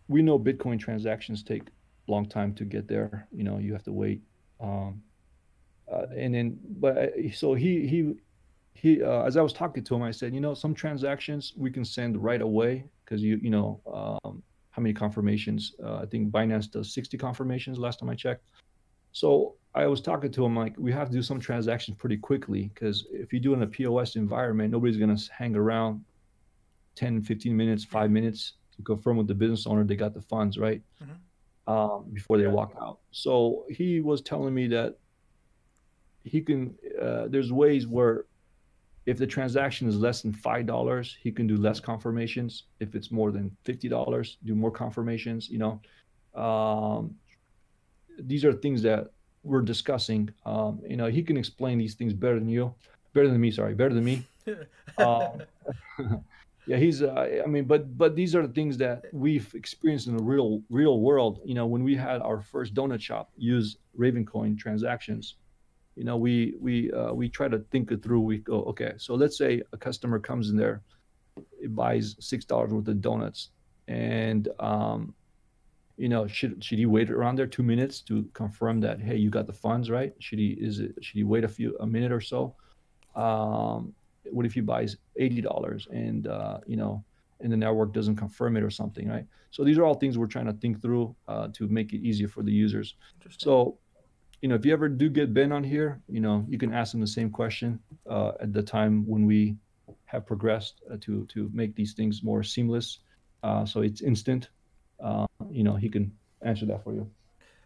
[0.08, 1.62] we know Bitcoin transactions take
[2.08, 3.28] long time to get there.
[3.32, 4.22] You know, you have to wait.
[4.60, 5.02] Um,
[5.90, 8.14] uh, and then, but so he he
[8.74, 11.70] he uh, as I was talking to him, I said, you know, some transactions we
[11.70, 15.74] can send right away because you you know um, how many confirmations?
[15.82, 18.44] Uh, I think Binance does 60 confirmations last time I checked.
[19.12, 22.70] So I was talking to him like we have to do some transactions pretty quickly
[22.74, 26.04] because if you do in a POS environment, nobody's to hang around
[26.94, 30.58] 10, 15 minutes, five minutes to confirm with the business owner they got the funds,
[30.58, 30.82] right?
[31.02, 31.12] Mm-hmm.
[31.68, 33.00] Um, before they walk out.
[33.10, 34.96] So he was telling me that
[36.24, 38.24] he can, uh, there's ways where
[39.04, 42.64] if the transaction is less than $5, he can do less confirmations.
[42.80, 45.80] If it's more than $50, do more confirmations, you know.
[46.34, 47.14] Um,
[48.18, 49.10] these are things that
[49.42, 50.30] we're discussing.
[50.46, 52.74] Um, you know, he can explain these things better than you,
[53.12, 53.50] better than me.
[53.50, 54.22] Sorry, better than me.
[54.98, 55.42] um,
[56.68, 57.02] yeah, he's.
[57.02, 60.60] Uh, I mean, but but these are the things that we've experienced in the real
[60.68, 61.40] real world.
[61.42, 65.36] You know, when we had our first donut shop use Ravencoin transactions,
[65.96, 68.20] you know, we we uh, we try to think it through.
[68.20, 70.82] We go, okay, so let's say a customer comes in there,
[71.58, 73.48] it buys six dollars worth of donuts,
[73.88, 75.14] and um,
[75.96, 79.30] you know, should should he wait around there two minutes to confirm that hey, you
[79.30, 80.12] got the funds right?
[80.18, 82.54] Should he is it should he wait a few a minute or so?
[83.16, 83.94] Um,
[84.30, 87.04] what if he buys eighty dollars and uh, you know,
[87.40, 89.26] and the network doesn't confirm it or something, right?
[89.50, 92.28] So these are all things we're trying to think through uh, to make it easier
[92.28, 92.94] for the users.
[93.38, 93.78] So,
[94.42, 96.94] you know, if you ever do get Ben on here, you know, you can ask
[96.94, 99.56] him the same question uh, at the time when we
[100.04, 102.98] have progressed uh, to to make these things more seamless.
[103.42, 104.48] Uh, so it's instant
[105.00, 106.12] uh, you know, he can
[106.42, 107.08] answer that for you.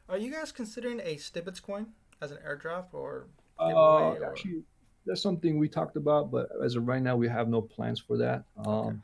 [0.08, 1.86] Are you guys considering a Stibits coin
[2.20, 3.28] as an airdrop or
[3.58, 4.24] uh, or...
[4.24, 4.62] Actually,
[5.06, 8.16] that's something we talked about, but as of right now, we have no plans for
[8.18, 8.44] that.
[8.64, 8.96] Um, okay.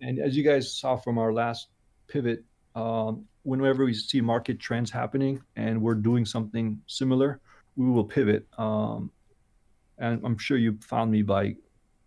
[0.00, 1.68] And as you guys saw from our last
[2.08, 2.44] pivot,
[2.74, 7.40] um, whenever we see market trends happening and we're doing something similar,
[7.76, 8.46] we will pivot.
[8.58, 9.10] Um,
[9.98, 11.56] and I'm sure you found me by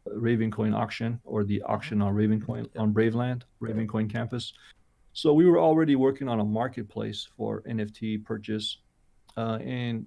[0.07, 1.71] Ravencoin auction or the mm-hmm.
[1.71, 4.53] auction on Ravencoin on Braveland, Ravencoin campus.
[5.13, 8.77] So we were already working on a marketplace for NFT purchase,
[9.35, 10.05] uh, and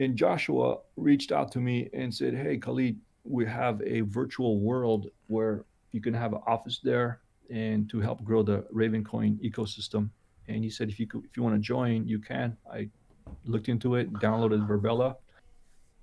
[0.00, 5.10] and Joshua reached out to me and said, "Hey, Khalid, we have a virtual world
[5.28, 7.20] where you can have an office there
[7.50, 10.10] and to help grow the Ravencoin ecosystem."
[10.48, 12.88] And he said, "If you could, if you want to join, you can." I
[13.44, 15.16] looked into it, downloaded Virbela,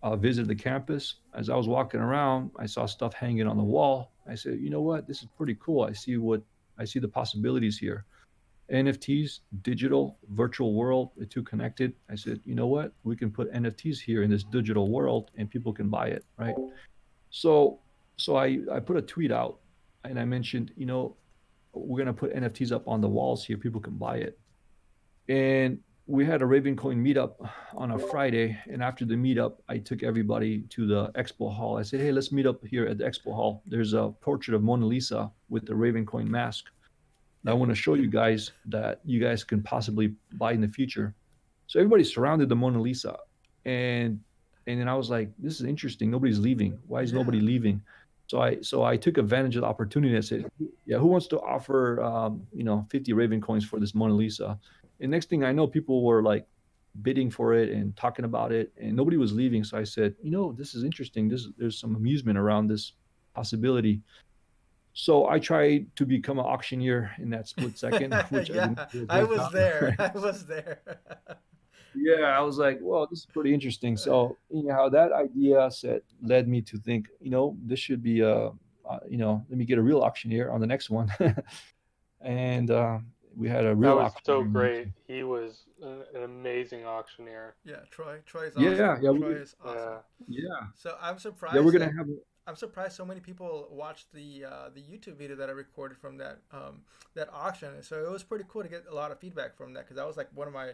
[0.03, 1.15] uh, visited the campus.
[1.33, 4.11] As I was walking around, I saw stuff hanging on the wall.
[4.27, 5.07] I said, "You know what?
[5.07, 5.83] This is pretty cool.
[5.83, 6.43] I see what
[6.77, 8.05] I see the possibilities here."
[8.71, 11.93] NFTs, digital, virtual world, the two connected.
[12.09, 12.91] I said, you know what?
[13.03, 16.55] We can put NFTs here in this digital world and people can buy it, right?
[17.29, 17.79] So
[18.17, 19.59] so I, I put a tweet out
[20.03, 21.15] and I mentioned, you know,
[21.73, 24.39] we're gonna put NFTs up on the walls here, people can buy it.
[25.29, 27.33] And we had a Ravencoin meetup
[27.75, 31.77] on a Friday, and after the meetup, I took everybody to the expo hall.
[31.77, 33.61] I said, "Hey, let's meet up here at the expo hall.
[33.65, 36.67] There's a portrait of Mona Lisa with the Ravencoin mask.
[37.49, 41.13] I want to show you guys that you guys can possibly buy in the future."
[41.67, 43.17] So everybody surrounded the Mona Lisa,
[43.65, 44.19] and
[44.67, 46.11] and then I was like, "This is interesting.
[46.11, 46.79] Nobody's leaving.
[46.87, 47.19] Why is yeah.
[47.19, 47.81] nobody leaving?"
[48.27, 50.17] So I so I took advantage of the opportunity.
[50.17, 50.49] I said,
[50.85, 54.59] "Yeah, who wants to offer um, you know 50 Raven coins for this Mona Lisa?"
[54.99, 56.45] And next thing I know, people were like
[57.01, 59.63] bidding for it and talking about it, and nobody was leaving.
[59.63, 61.29] So I said, you know, this is interesting.
[61.29, 62.93] This there's some amusement around this
[63.33, 64.01] possibility.
[64.99, 68.15] So I tried to become an auctioneer in that split second.
[68.29, 68.73] Which yeah,
[69.09, 69.95] I, I was there.
[69.99, 70.79] I was there.
[71.93, 73.95] yeah, I was like, well, this is pretty interesting.
[73.95, 78.21] So you know, that idea set led me to think, you know, this should be
[78.21, 78.47] a,
[78.89, 81.13] uh, you know, let me get a real auctioneer on the next one.
[82.21, 82.97] and uh,
[83.35, 83.97] we had a real.
[83.97, 84.87] That was so great.
[85.07, 87.55] He was an, an, amazing auctioneer.
[87.63, 88.17] Yeah, Troy.
[88.25, 88.63] Troy's awesome.
[88.63, 89.99] Yeah, yeah, Troy is awesome.
[90.27, 90.41] Yeah.
[90.41, 90.59] yeah.
[90.73, 91.55] So I'm surprised.
[91.55, 92.07] Yeah, we're gonna have.
[92.47, 96.17] I'm surprised so many people watched the uh, the YouTube video that I recorded from
[96.17, 96.81] that um,
[97.13, 97.83] that auction.
[97.83, 100.07] So it was pretty cool to get a lot of feedback from that because that
[100.07, 100.69] was like one of my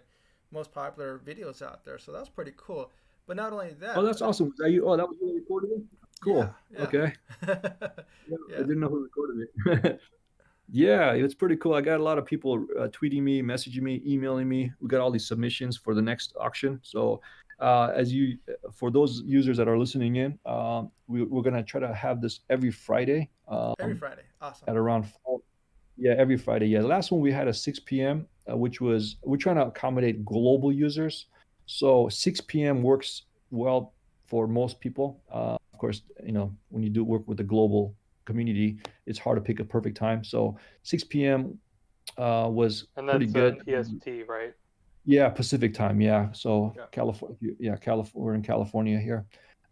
[0.52, 1.98] most popular videos out there.
[1.98, 2.92] So that was pretty cool.
[3.26, 3.98] But not only that.
[3.98, 4.48] Oh, that's awesome.
[4.48, 4.88] Was that you?
[4.88, 5.82] Oh, that was you recorded it.
[6.22, 6.38] Cool.
[6.38, 6.84] Yeah, yeah.
[6.84, 7.14] Okay.
[7.48, 10.00] yeah, I didn't know who recorded it.
[10.72, 11.74] Yeah, it's pretty cool.
[11.74, 14.72] I got a lot of people uh, tweeting me, messaging me, emailing me.
[14.80, 16.80] We got all these submissions for the next auction.
[16.84, 17.22] So,
[17.64, 18.38] uh, as you,
[18.74, 22.42] for those users that are listening in, um, we, are gonna try to have this
[22.50, 23.30] every Friday.
[23.48, 24.66] Um, every Friday, awesome.
[24.68, 25.40] At around four,
[25.98, 26.68] yeah, every Friday.
[26.68, 29.66] Yeah, the last one we had a 6 p.m., uh, which was we're trying to
[29.68, 31.28] accommodate global users.
[31.66, 32.84] So 6 p.m.
[32.84, 33.94] works well
[34.26, 35.22] for most people.
[35.32, 37.96] Uh, of course, you know when you do work with the global
[38.26, 40.26] community, it's hard to pick a perfect time.
[40.26, 41.58] So 6 p.m.
[42.18, 43.60] Uh, was and pretty good.
[43.66, 44.54] PST, right?
[45.06, 46.02] Yeah, Pacific time.
[46.02, 46.32] Yeah.
[46.32, 46.86] So yeah.
[46.92, 47.38] California.
[47.60, 48.26] Yeah, California.
[48.26, 49.26] We're in California here.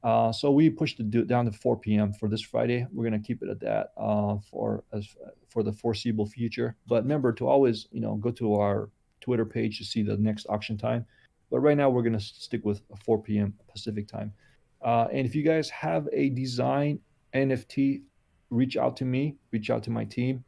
[0.03, 2.11] Uh, so we pushed it down to 4 p.m.
[2.13, 2.87] for this Friday.
[2.91, 5.07] We're gonna keep it at that uh, for as
[5.47, 6.75] for the foreseeable future.
[6.87, 8.89] But remember to always, you know, go to our
[9.21, 11.05] Twitter page to see the next auction time.
[11.51, 13.53] But right now we're gonna stick with 4 p.m.
[13.71, 14.33] Pacific time.
[14.81, 16.99] Uh, and if you guys have a design
[17.35, 18.01] NFT
[18.49, 20.43] reach out to me, reach out to my team,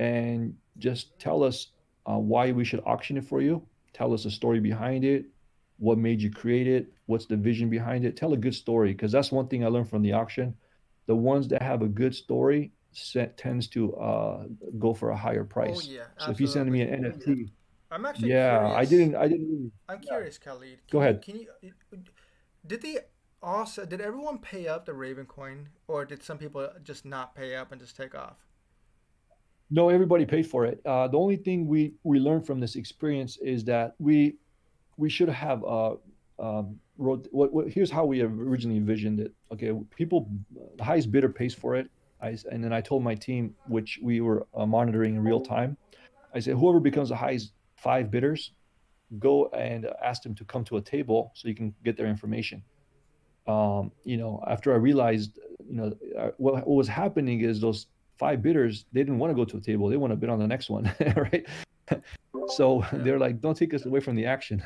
[0.00, 1.68] and just tell us
[2.08, 3.64] uh, why we should auction it for you.
[3.92, 5.26] Tell us the story behind it,
[5.78, 8.16] what made you create it, what's the vision behind it.
[8.16, 10.54] Tell a good story because that's one thing I learned from the auction.
[11.06, 14.44] The ones that have a good story set, tends to uh,
[14.78, 15.88] go for a higher oh, price.
[15.88, 17.50] Oh, yeah, so if you send me an NFT,
[17.90, 18.76] I'm actually yeah, curious.
[18.76, 19.72] I didn't, I didn't.
[19.88, 20.78] I'm curious, Khalid.
[20.88, 21.22] Can go ahead.
[21.22, 21.48] can you?
[22.66, 22.98] Did they
[23.42, 27.56] also did everyone pay up the Raven coin, or did some people just not pay
[27.56, 28.47] up and just take off?
[29.70, 30.80] No, everybody paid for it.
[30.86, 34.36] Uh, the only thing we we learned from this experience is that we
[34.96, 35.94] we should have uh,
[36.38, 39.34] um, wrote what, what, here's how we originally envisioned it.
[39.52, 40.30] Okay, people
[40.76, 41.90] the highest bidder pays for it.
[42.20, 45.76] I, and then I told my team, which we were uh, monitoring in real time,
[46.34, 48.52] I said whoever becomes the highest five bidders,
[49.20, 52.62] go and ask them to come to a table so you can get their information
[53.48, 55.38] um, you know, after I realized,
[55.68, 57.86] you know, uh, what, what was happening is those
[58.18, 59.88] five bidders, they didn't want to go to a table.
[59.88, 61.46] They want to bid on the next one, right?
[62.48, 64.62] so they're like, don't take us away from the action.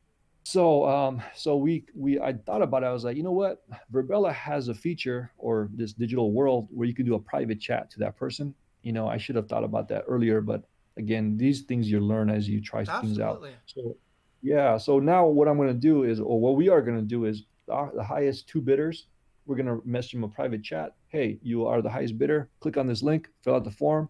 [0.44, 2.86] so, um, so we, we, I thought about it.
[2.86, 3.62] I was like, you know what?
[3.92, 7.90] Virbela has a feature or this digital world where you can do a private chat
[7.92, 8.54] to that person.
[8.82, 10.64] You know, I should have thought about that earlier, but
[10.96, 13.08] again, these things you learn as you try Absolutely.
[13.08, 13.44] things out.
[13.66, 13.96] So,
[14.42, 14.76] yeah.
[14.76, 17.24] So now what I'm going to do is, or what we are going to do
[17.26, 19.06] is the, the highest two bidders,
[19.46, 20.94] we're going to message them a private chat.
[21.08, 22.48] Hey, you are the highest bidder.
[22.60, 24.08] Click on this link, fill out the form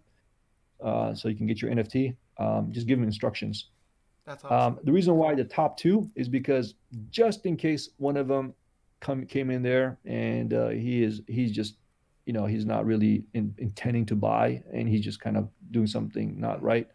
[0.82, 2.16] uh, so you can get your NFT.
[2.38, 3.66] um, just giving instructions.
[4.24, 4.74] That's awesome.
[4.74, 6.74] Um, the reason why the top two is because
[7.10, 8.54] just in case one of them
[9.00, 11.76] come came in there and uh, he is he's just
[12.26, 15.86] you know he's not really in, intending to buy and he's just kind of doing
[15.86, 16.88] something not right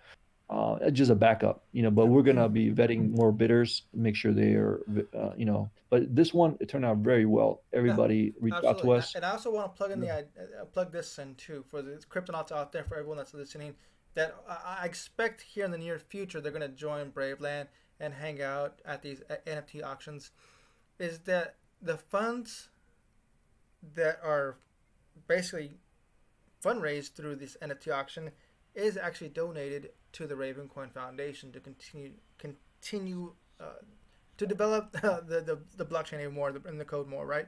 [0.49, 4.31] uh, just a backup you know but we're gonna be vetting more bidders make sure
[4.31, 4.81] they are
[5.17, 7.61] uh, you know but this one it turned out very well.
[7.71, 9.15] Everybody reached out to us.
[9.15, 12.01] And i also want to plug in the uh, plug this in too for the
[12.09, 13.75] cryptonauts out there for everyone that's listening
[14.13, 17.67] that i expect here in the near future they're going to join braveland
[17.99, 20.31] and hang out at these uh, nft auctions
[20.99, 22.69] is that the funds
[23.93, 24.57] that are
[25.27, 25.71] basically
[26.63, 28.31] fundraised through this NFT auction
[28.73, 33.81] is actually donated to the Ravencoin Foundation to continue continue uh,
[34.37, 37.47] to develop uh, the, the the blockchain even more and the code more, right?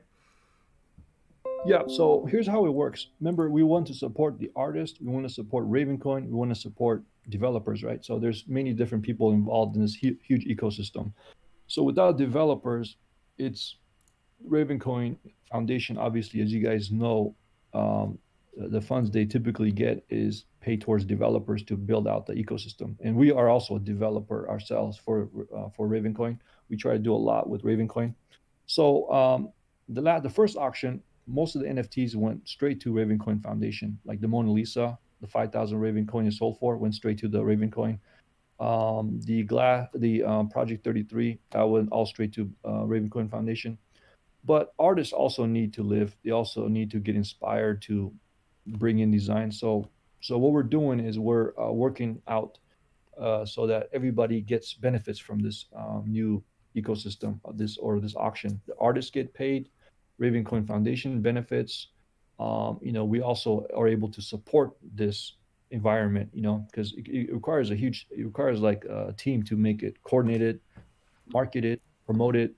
[1.65, 1.83] Yeah.
[1.87, 3.07] So here's how it works.
[3.19, 4.97] Remember, we want to support the artist.
[5.01, 6.25] We want to support Ravencoin.
[6.25, 8.03] We want to support developers, right?
[8.03, 11.13] So there's many different people involved in this huge, huge ecosystem.
[11.67, 12.97] So without developers,
[13.37, 13.77] it's
[14.47, 15.17] Ravencoin
[15.51, 17.35] Foundation, obviously, as you guys know,
[17.73, 18.19] um,
[18.55, 22.89] the funds they typically get is paid towards developers to build out the ecosystem.
[22.99, 26.37] And we are also a developer ourselves for uh, for Ravencoin.
[26.69, 28.13] We try to do a lot with Ravencoin.
[28.65, 29.39] So um,
[29.87, 34.19] the la- the first auction, most of the NFTs went straight to Ravencoin Foundation, like
[34.19, 37.97] the Mona Lisa, the 5,000 Ravencoin is sold for, went straight to the Ravencoin.
[38.59, 43.77] Um, the glass, the um, Project 33, that went all straight to uh, Ravencoin Foundation.
[44.43, 46.09] But artists also need to live.
[46.23, 48.13] They also need to get inspired to
[48.81, 49.51] bring in design.
[49.51, 49.89] So,
[50.27, 52.57] so what we're doing is we're uh, working out
[53.17, 56.43] uh, so that everybody gets benefits from this um, new
[56.75, 58.59] ecosystem of this or this auction.
[58.67, 59.69] The artists get paid,
[60.19, 61.87] Ravencoin Foundation benefits.
[62.41, 65.37] Um, you know, we also are able to support this
[65.71, 66.29] environment.
[66.33, 69.81] You know, because it, it, requires a huge, it requires like a team to make
[69.81, 70.59] it coordinated,
[71.31, 72.53] market it, promote it,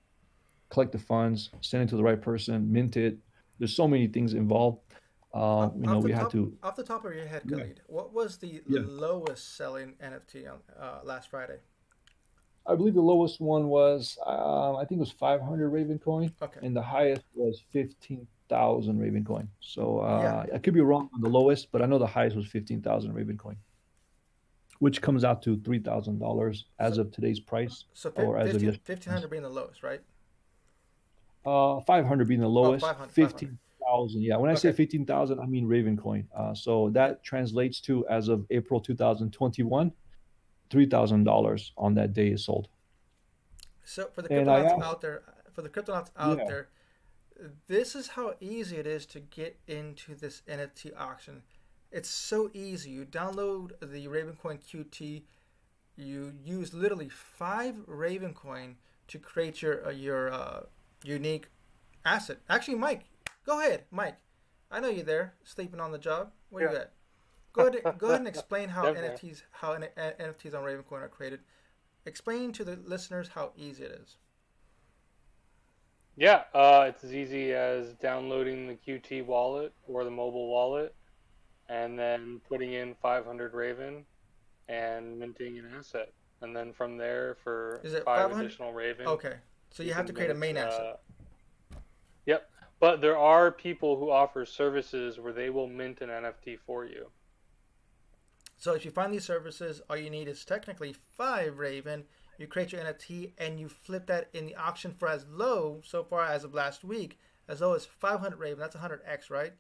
[0.72, 3.16] collect the funds, send it to the right person, mint it.
[3.60, 4.80] There's so many things involved.
[5.34, 6.58] Um, you know, we top, had to.
[6.64, 7.84] Off the top of your head, Khalid, yeah.
[7.88, 8.80] what was the yeah.
[8.84, 11.60] lowest selling NFT on uh, last Friday?
[12.66, 16.60] I believe the lowest one was, uh, I think it was 500 Raven coin, okay.
[16.62, 19.50] and the highest was 15,000 Raven coin.
[19.60, 20.56] So uh, yeah.
[20.56, 23.38] I could be wrong on the lowest, but I know the highest was 15,000 Raven
[23.38, 23.56] coin,
[24.80, 28.48] which comes out to three thousand dollars as so, of today's price, so or 15,
[28.48, 28.94] as of yesterday.
[28.94, 30.02] 1,500 being the lowest, right?
[31.46, 32.86] Uh, 500 being the oh, lowest.
[32.86, 33.08] Oh,
[33.90, 34.22] 15,000.
[34.22, 34.38] Yeah.
[34.38, 36.28] When I say 15,000, I mean Raven coin.
[36.36, 39.92] Uh, so that translates to, as of April 2021,
[40.70, 42.68] $3,000 on that day is sold.
[43.84, 45.24] So for the cryptonauts out there,
[45.54, 46.46] for the cryptonauts out yeah.
[46.48, 46.68] there,
[47.68, 51.42] this is how easy it is to get into this NFT auction.
[51.92, 52.92] It's so easy.
[52.92, 55.24] You download the Ravencoin QT.
[55.96, 58.76] You use literally five Ravencoin
[59.08, 60.60] to create your uh, your uh,
[61.04, 61.48] unique
[62.06, 62.38] asset.
[62.48, 63.06] Actually, Mike,
[63.46, 64.18] go ahead, Mike.
[64.72, 66.32] I know you're there, sleeping on the job.
[66.50, 66.72] Where yeah.
[66.72, 66.92] you at?
[67.54, 71.40] Go ahead, go ahead and explain how NFTs how NFTs on Ravencoin are created.
[72.06, 74.18] Explain to the listeners how easy it is.
[76.16, 80.94] Yeah, uh, it's as easy as downloading the QT wallet or the mobile wallet,
[81.70, 84.04] and then putting in 500 Raven
[84.68, 86.12] and minting an asset,
[86.42, 89.08] and then from there for five additional Raven.
[89.08, 89.36] Okay,
[89.72, 91.00] so you, you have to create a main uh, asset.
[92.26, 92.50] Yep.
[92.80, 97.12] But there are people who offer services where they will mint an NFT for you.
[98.58, 102.04] So if you find these services, all you need is technically five Raven.
[102.38, 106.04] You create your NFT and you flip that in the auction for as low, so
[106.04, 107.18] far as of last week,
[107.48, 108.60] as low as 500 Raven.
[108.60, 109.54] That's 100x, right?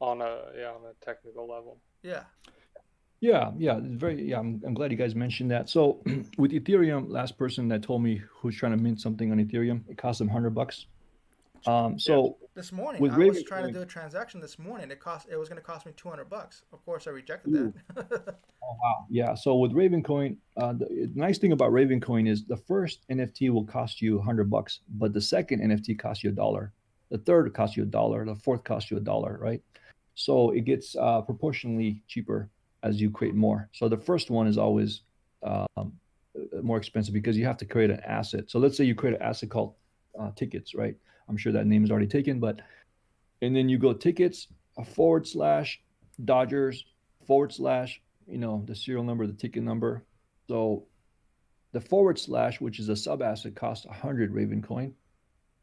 [0.00, 1.78] On a yeah, on a technical level.
[2.02, 2.24] Yeah.
[3.20, 4.28] Yeah, yeah, very.
[4.28, 5.68] Yeah, I'm, I'm glad you guys mentioned that.
[5.68, 6.02] So
[6.38, 9.96] with Ethereum, last person that told me who's trying to mint something on Ethereum, it
[9.96, 10.86] cost them hundred bucks.
[11.66, 14.90] Um, so this morning I Raven, was trying to do a transaction this morning.
[14.90, 16.62] It cost it was going to cost me two hundred bucks.
[16.72, 17.72] Of course, I rejected ooh.
[17.94, 18.06] that.
[18.62, 19.06] oh wow!
[19.08, 19.34] Yeah.
[19.34, 24.02] So with Ravencoin, uh, the nice thing about Ravencoin is the first NFT will cost
[24.02, 26.72] you hundred bucks, but the second NFT costs you a dollar.
[27.10, 28.24] The third costs you a dollar.
[28.24, 29.38] The fourth costs you a dollar.
[29.40, 29.62] Right.
[30.14, 32.50] So it gets uh, proportionally cheaper
[32.82, 33.68] as you create more.
[33.72, 35.02] So the first one is always
[35.42, 35.92] um,
[36.62, 38.50] more expensive because you have to create an asset.
[38.50, 39.74] So let's say you create an asset called
[40.18, 40.96] uh, tickets, right?
[41.32, 42.60] I'm sure that name is already taken, but
[43.40, 44.48] and then you go tickets
[44.84, 45.80] forward slash
[46.22, 46.84] Dodgers
[47.26, 50.04] forward slash you know the serial number, the ticket number.
[50.46, 50.84] So
[51.72, 54.92] the forward slash, which is a sub asset, costs 100 Raven coin,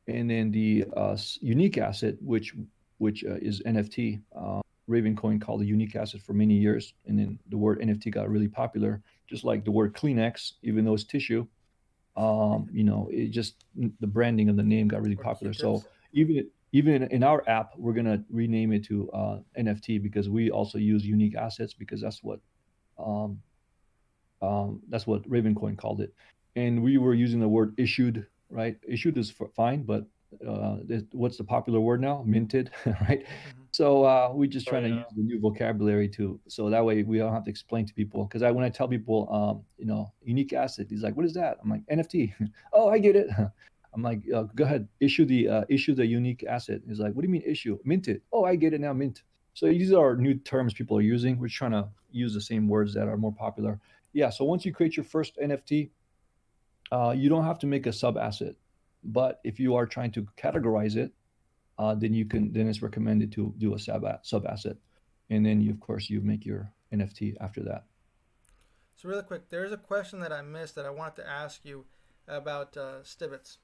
[0.08, 2.56] and then the uh, unique asset, which
[2.98, 7.38] which uh, is NFT, uh, Ravencoin called a unique asset for many years, and then
[7.50, 11.46] the word NFT got really popular, just like the word Kleenex, even though it's tissue.
[12.16, 15.54] Um, you know, it just the branding of the name got really popular.
[15.54, 15.84] So
[16.14, 20.78] even even in our app, we're gonna rename it to uh, NFT because we also
[20.78, 22.40] use unique assets because that's what
[22.98, 23.40] um,
[24.42, 26.14] um, that's what Ravencoin called it,
[26.56, 28.26] and we were using the word issued.
[28.52, 30.08] Right, issued is fine, but
[30.48, 30.78] uh,
[31.12, 32.24] what's the popular word now?
[32.26, 33.24] Minted, right?
[33.26, 33.59] Mm-hmm.
[33.72, 34.94] So uh, we just trying oh, yeah.
[34.94, 37.94] to use the new vocabulary too, so that way we don't have to explain to
[37.94, 38.26] people.
[38.26, 41.34] Because I when I tell people, um, you know, unique asset, he's like, "What is
[41.34, 42.34] that?" I'm like, "NFT."
[42.74, 43.28] oh, I get it.
[43.94, 47.22] I'm like, uh, "Go ahead, issue the uh, issue the unique asset." He's like, "What
[47.22, 47.78] do you mean issue?
[47.84, 48.94] Minted." Oh, I get it now.
[48.94, 49.24] Mint.
[49.54, 51.38] So these are new terms people are using.
[51.38, 53.80] We're trying to use the same words that are more popular.
[54.14, 54.30] Yeah.
[54.30, 55.90] So once you create your first NFT,
[56.92, 58.56] uh, you don't have to make a sub asset.
[59.04, 61.14] But if you are trying to categorize it,
[61.80, 64.76] uh, then you can then it's recommended to do a sub sub asset,
[65.30, 67.86] and then you of course you make your NFT after that.
[68.98, 71.86] So really quick, there's a question that I missed that I wanted to ask you
[72.28, 73.58] about uh, Stibits.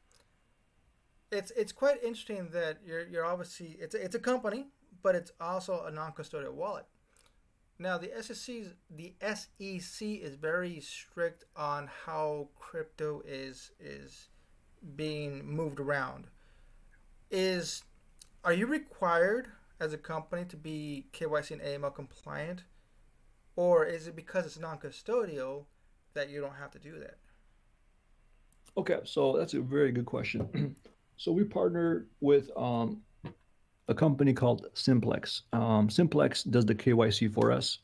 [1.30, 4.68] It's it's quite interesting that you're you're obviously it's a, it's a company,
[5.04, 6.86] but it's also a non-custodial wallet.
[7.78, 8.56] Now the SEC
[8.90, 14.30] the SEC is very strict on how crypto is is
[14.96, 16.28] being moved around.
[17.30, 17.84] Is
[18.46, 19.48] are you required
[19.80, 22.64] as a company to be KYC and AML compliant,
[23.56, 25.66] or is it because it's non-custodial
[26.14, 27.18] that you don't have to do that?
[28.78, 30.76] Okay, so that's a very good question.
[31.18, 33.02] so we partner with um,
[33.88, 35.42] a company called Simplex.
[35.52, 37.80] Um, Simplex does the KYC for us.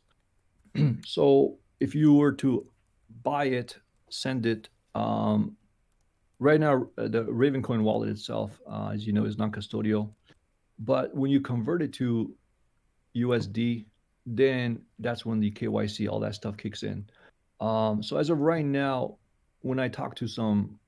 [1.05, 2.68] so if you were to
[3.24, 3.78] buy it,
[4.09, 5.57] send it, um,
[6.39, 10.09] right now uh, the Ravencoin wallet itself, uh, as you know, is non-custodial.
[10.82, 12.34] But when you convert it to
[13.15, 13.86] USD,
[14.25, 17.05] then that's when the KYC, all that stuff kicks in.
[17.59, 19.17] Um, so as of right now,
[19.61, 20.79] when I talk to some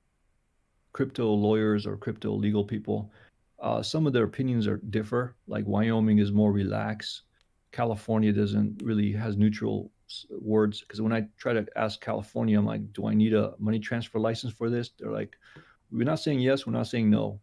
[0.92, 3.12] crypto lawyers or crypto legal people,
[3.60, 5.36] uh, some of their opinions are differ.
[5.46, 7.22] Like Wyoming is more relaxed.
[7.70, 9.90] California doesn't really has neutral
[10.30, 13.78] words because when I try to ask California, I'm like, do I need a money
[13.78, 14.90] transfer license for this?
[14.98, 15.36] They're like,
[15.90, 17.40] we're not saying yes, we're not saying no.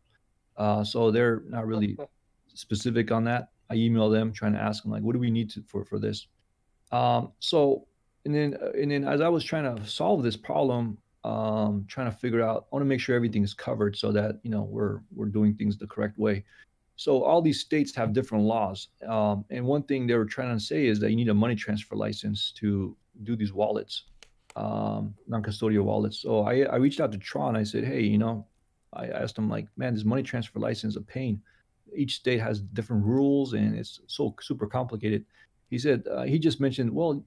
[0.57, 1.97] Uh, so they're not really
[2.55, 3.49] specific on that.
[3.69, 5.99] I email them trying to ask them like, what do we need to, for for
[5.99, 6.27] this?
[6.91, 7.87] Um, so
[8.25, 12.17] and then and then as I was trying to solve this problem, um, trying to
[12.17, 14.99] figure out, I want to make sure everything is covered so that you know we're
[15.15, 16.43] we're doing things the correct way.
[16.97, 20.63] So all these states have different laws, um, and one thing they were trying to
[20.63, 24.03] say is that you need a money transfer license to do these wallets,
[24.55, 26.19] um, non-custodial wallets.
[26.19, 27.55] So I, I reached out to Tron.
[27.55, 28.45] I said, hey, you know,
[28.93, 31.41] I asked them like, man, this money transfer license is a pain.
[31.95, 35.25] Each state has different rules, and it's so super complicated.
[35.69, 37.23] He said uh, he just mentioned, well,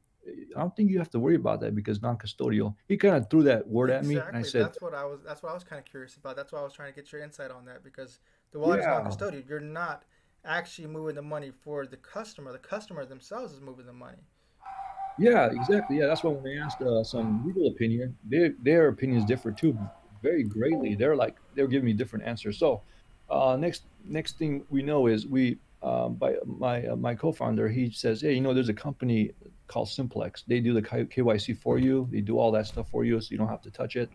[0.56, 2.74] I don't think you have to worry about that because non-custodial.
[2.88, 4.16] He kind of threw that word exactly.
[4.16, 5.20] at me, and I said, "That's what I was.
[5.26, 6.36] That's what I was kind of curious about.
[6.36, 8.20] That's why I was trying to get your insight on that because
[8.52, 9.06] the wallet yeah.
[9.06, 9.48] is non-custodial.
[9.48, 10.04] You're not
[10.44, 12.52] actually moving the money for the customer.
[12.52, 14.18] The customer themselves is moving the money.
[15.18, 15.98] Yeah, exactly.
[15.98, 19.78] Yeah, that's why when they asked uh, some legal opinion, their their opinions differ too,
[20.22, 20.94] very greatly.
[20.94, 22.58] They're like they're giving me different answers.
[22.58, 22.82] So,
[23.30, 27.90] uh, next next thing we know is we um, by my uh, my co-founder he
[27.90, 29.32] says, hey, you know, there's a company
[29.66, 30.44] called Simplex.
[30.46, 32.08] They do the KYC for you.
[32.10, 34.10] They do all that stuff for you, so you don't have to touch it.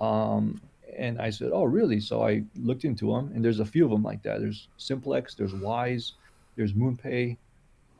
[0.00, 0.60] Um,
[0.96, 2.00] and I said, oh, really?
[2.00, 4.40] So I looked into them, and there's a few of them like that.
[4.40, 6.14] There's Simplex, there's Wise,
[6.56, 7.36] there's MoonPay.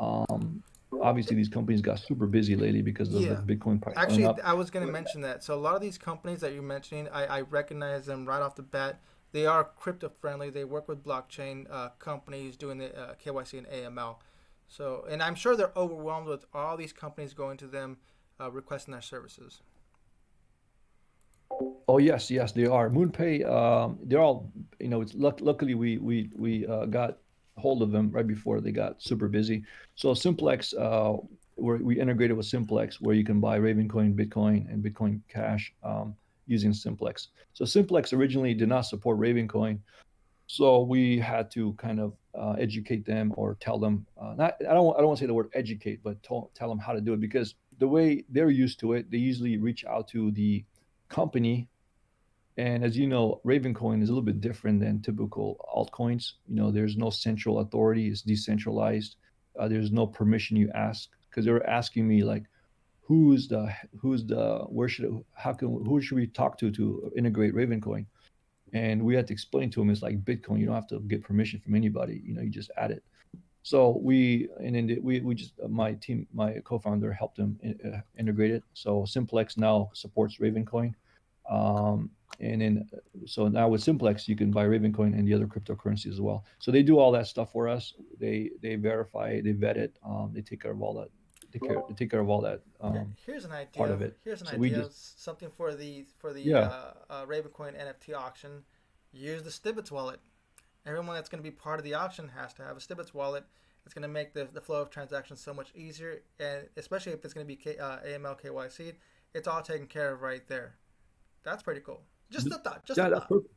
[0.01, 0.63] Um,
[1.03, 3.35] obviously, these companies got super busy lately because of yeah.
[3.35, 3.97] the Bitcoin price.
[3.97, 5.43] Actually, I was going to mention that.
[5.43, 8.55] So a lot of these companies that you're mentioning, I, I recognize them right off
[8.55, 9.01] the bat.
[9.35, 10.49] They are crypto friendly.
[10.49, 14.19] They work with blockchain uh, companies doing the uh, KYC and AML.
[14.69, 17.97] So, and I'm sure they're overwhelmed with all these companies going to them
[18.41, 19.61] uh, requesting their services.
[21.89, 22.89] Oh yes, yes, they are.
[22.89, 27.19] MoonPay, um, they're all, you know, it's luck- luckily we we we uh, got
[27.57, 29.65] hold of them right before they got super busy.
[29.97, 31.15] So Simplex, uh,
[31.57, 36.15] where we integrated with Simplex, where you can buy Ravencoin, Bitcoin, and Bitcoin Cash um,
[36.47, 37.29] using Simplex.
[37.53, 39.79] So Simplex originally did not support Ravencoin,
[40.47, 44.07] so we had to kind of uh, educate them or tell them.
[44.21, 46.69] Uh, not I don't I don't want to say the word educate, but tell, tell
[46.69, 49.85] them how to do it because the way they're used to it, they usually reach
[49.85, 50.65] out to the
[51.09, 51.69] company.
[52.57, 56.35] And as you know, Ravencoin is a little bit different than typical altcoins.
[56.47, 59.17] You know, there's no central authority; it's decentralized.
[59.59, 62.45] Uh, there's no permission you ask because they were asking me like,
[63.07, 67.55] who's the who's the where should how can who should we talk to to integrate
[67.55, 68.07] Ravencoin?
[68.73, 70.59] And we had to explain to them it's like Bitcoin.
[70.59, 72.23] You don't have to get permission from anybody.
[72.25, 73.05] You know, you just add it.
[73.63, 78.51] So we and then we we just my team my co-founder helped him uh, integrate
[78.51, 78.63] it.
[78.73, 80.93] So Simplex now supports Ravencoin,
[81.49, 82.89] um, and then
[83.27, 86.45] so now with Simplex you can buy Ravencoin and the other cryptocurrencies as well.
[86.59, 87.95] So they do all that stuff for us.
[88.19, 91.09] They they verify, they vet it, um, they take care of all that.
[91.55, 92.63] Take care, they take care of all that.
[92.81, 93.79] Um, Here's an idea.
[93.79, 94.19] Part of it.
[94.25, 94.85] Here's an So we idea.
[94.85, 96.59] just- something for the for the Yeah.
[96.61, 98.65] uh, uh, Ravencoin NFT auction.
[99.13, 100.19] Use the Stibits wallet.
[100.85, 103.45] Everyone that's going to be part of the auction has to have a Stibits wallet.
[103.85, 107.25] It's going to make the, the flow of transactions so much easier, and especially if
[107.25, 108.95] it's going to be K, uh, AML KYC,
[109.35, 110.75] it's all taken care of right there.
[111.45, 112.03] That's pretty cool.
[112.31, 112.85] Just a thought.
[112.85, 113.29] Just yeah, a thought.
[113.29, 113.54] perfect.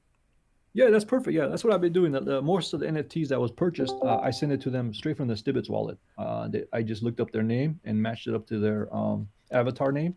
[0.77, 1.33] Yeah, that's perfect.
[1.33, 2.11] Yeah, that's what I've been doing.
[2.11, 4.93] The, the most of the NFTs that was purchased, uh, I sent it to them
[4.93, 5.97] straight from the Stibits wallet.
[6.19, 9.27] Uh, they, I just looked up their name and matched it up to their um,
[9.51, 10.15] avatar name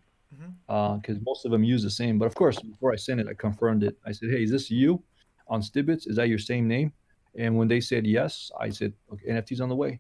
[0.69, 2.19] because most of them use the same.
[2.19, 3.97] But of course, before I sent it, I confirmed it.
[4.05, 5.03] I said, "Hey, is this you
[5.49, 6.07] on Stibits?
[6.07, 6.93] Is that your same name?"
[7.39, 9.99] And when they said yes, I said, "Okay, NFTs on the way,"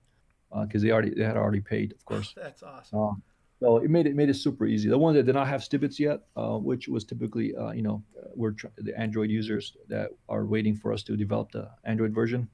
[0.67, 2.35] because they already they had already paid, of course.
[2.37, 3.23] That's awesome.
[3.61, 4.89] So it made it made it super easy.
[4.89, 8.03] The ones that did not have Stibits yet, uh, which was typically, uh, you know,
[8.35, 12.49] we're tr- the Android users that are waiting for us to develop the Android version.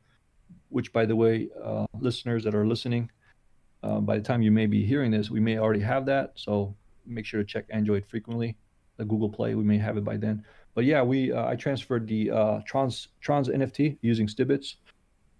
[0.68, 3.10] Which, by the way, uh, listeners that are listening,
[3.84, 6.32] uh, by the time you may be hearing this, we may already have that.
[6.34, 6.74] So
[7.06, 8.56] make sure to check Android frequently.
[8.96, 10.44] The Google Play, we may have it by then.
[10.74, 14.76] But yeah, we uh, I transferred the uh, Trans Trans NFT using Stibits.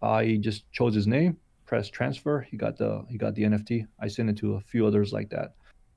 [0.01, 2.41] I just chose his name, pressed transfer.
[2.41, 3.87] He got the he got the NFT.
[4.01, 5.55] I sent it to a few others like that.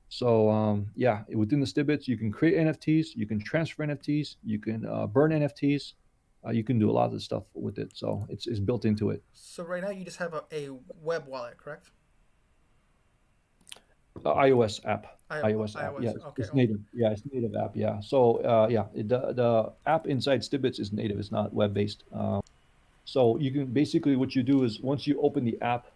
[0.08, 4.58] So um, yeah, within the Stibits, you can create NFTs, you can transfer NFTs, you
[4.58, 5.94] can uh, burn NFTs,
[6.44, 7.92] uh, you can do a lot of stuff with it.
[7.94, 9.22] So it's it's built into it.
[9.32, 11.90] So right now you just have a, a web wallet, correct?
[14.24, 15.06] Uh, iOS app.
[15.30, 15.94] I- iOS app.
[15.94, 16.42] iOS, Yeah, it's, okay.
[16.42, 16.80] it's native.
[16.92, 17.76] Yeah, it's native app.
[17.76, 18.00] Yeah.
[18.00, 21.20] So uh, yeah, it, the the app inside Stibits is native.
[21.20, 22.02] It's not web based.
[22.12, 22.42] Um,
[23.10, 25.88] so you can basically what you do is once you open the app,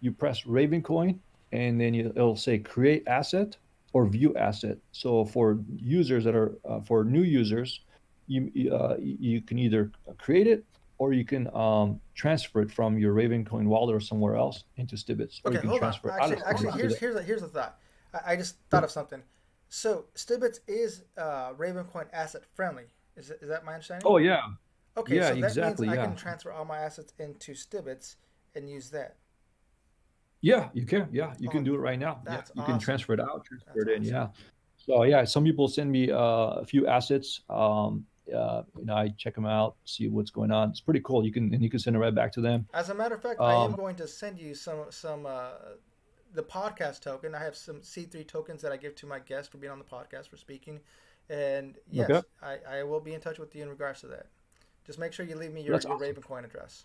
[0.00, 1.18] you press Ravencoin,
[1.52, 3.58] and then you, it'll say create asset
[3.92, 4.78] or view asset.
[4.92, 7.80] So for users that are uh, for new users,
[8.28, 10.64] you uh, you can either create it
[10.96, 15.42] or you can um, transfer it from your Ravencoin wallet or somewhere else into Stibits.
[15.44, 15.90] Or Okay, you can hold on.
[15.90, 17.78] transfer it out Actually, actually, here's the- here's a, here's a thought.
[18.14, 19.22] I, I just thought of something.
[19.68, 22.84] So Stibits is uh, Ravencoin asset friendly.
[23.18, 24.06] Is, is that my understanding?
[24.06, 24.40] Oh yeah,
[24.96, 25.16] okay.
[25.16, 26.06] yeah, so that exactly, means I yeah.
[26.08, 28.16] can transfer all my assets into Stibits
[28.54, 29.16] and use that.
[30.40, 31.08] Yeah, you can.
[31.10, 32.20] Yeah, you Oh, can do it right now.
[32.26, 32.64] Yeah, you awesome.
[32.64, 34.02] can transfer it out, transfer That's it in.
[34.02, 34.14] awesome.
[34.14, 34.28] Yeah.
[34.76, 36.16] So yeah, some people send me uh,
[36.60, 37.40] a few assets.
[37.48, 40.70] Um, uh, you know, I check them out, see what's going on.
[40.70, 41.24] It's pretty cool.
[41.24, 42.66] You can and you can send it right back to them.
[42.74, 45.52] As a matter of fact, I am Um, going to send you some some uh,
[46.34, 47.34] the podcast token.
[47.34, 49.84] I have some C3 tokens that I give to my guests for being on the
[49.84, 50.80] podcast for speaking.
[51.30, 52.22] And yes, Okay.
[52.42, 54.26] I, I will be in touch with you in regards to that.
[54.86, 56.14] Just make sure you leave me your, That's your awesome.
[56.14, 56.84] Ravencoin address.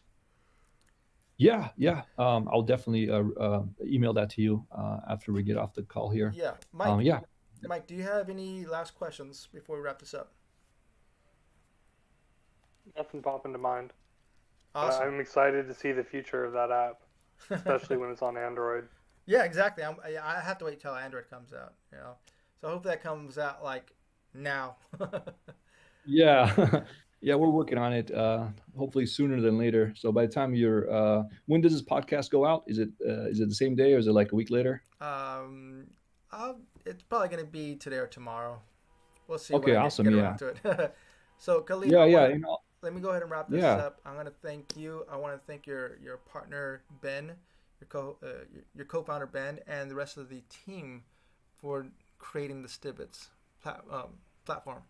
[1.38, 2.04] Yeah, yeah.
[2.18, 5.84] Um, I'll definitely uh, uh, email that to you uh, after we get off the
[5.84, 6.34] call here.
[6.36, 6.88] Yeah, Mike.
[6.89, 7.22] Um, yeah.
[7.68, 10.34] Mike, do you have any last questions before we wrap this up?
[12.97, 13.91] Nothing popping to mind.
[14.74, 15.08] But Awesome.
[15.08, 17.02] I'm excited to see the future of that app,
[17.50, 18.88] especially when it's on Android.
[19.26, 19.84] yeah, exactly.
[19.84, 21.74] I'm, I I have to wait till Android comes out.
[21.91, 22.14] You know,
[22.62, 23.93] so I hope that comes out like
[24.34, 24.78] now.
[26.06, 26.82] Yeah.
[27.22, 28.11] yeah, we're working on it.
[28.11, 28.47] Uh,
[28.78, 29.93] hopefully sooner than later.
[29.95, 32.63] So by the time you're, uh, when does this podcast go out?
[32.67, 34.82] Is it uh, is it the same day or is it like a week later?
[35.01, 35.88] um,
[36.32, 38.61] I'll, it's probably going to be today or tomorrow.
[39.28, 39.55] We'll see.
[39.55, 40.34] Okay, awesome, yeah.
[40.38, 40.95] to it.
[41.39, 42.22] so, Khalid, Yeah, yeah.
[42.22, 43.73] wanna- You know, let me go ahead and wrap this Yeah.
[43.76, 43.99] up.
[44.06, 45.06] I'm going to thank you.
[45.11, 47.26] I want to thank your your partner Ben,
[47.81, 51.03] your co uh, your, your co-founder Ben, and the rest of the team
[51.57, 51.88] for
[52.19, 53.30] creating the Stibits
[53.64, 54.10] plat, um,
[54.45, 54.84] platform.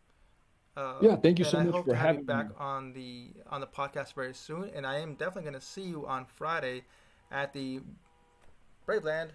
[0.77, 3.67] Uh, Yeah, thank you so I much for having me back on the on the
[3.67, 4.69] podcast very soon.
[4.75, 6.83] And I am definitely going to see you on Friday
[7.31, 7.81] at the
[8.87, 9.31] Braveland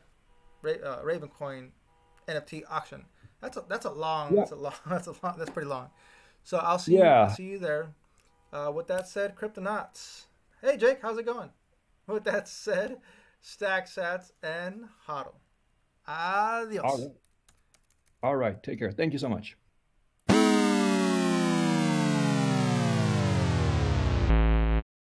[0.63, 1.69] Ra- uh, Ravencoin
[2.29, 3.05] NFT auction.
[3.41, 4.41] That's a that's a long Yeah.
[4.41, 5.91] that's a long that's a long that's pretty long.
[6.45, 7.23] So I'll see you Yeah.
[7.25, 7.89] I'll see you there.
[8.53, 10.25] Uh, with that said, Kryptonauts.
[10.63, 11.51] Hey Jake, how's it going?
[12.07, 12.99] With that said,
[13.41, 15.41] Stack Sats and Huddle.
[16.07, 16.83] Adios.
[16.85, 17.13] all right.
[18.23, 18.63] All right.
[18.63, 18.91] Take care.
[18.93, 19.57] Thank you so much.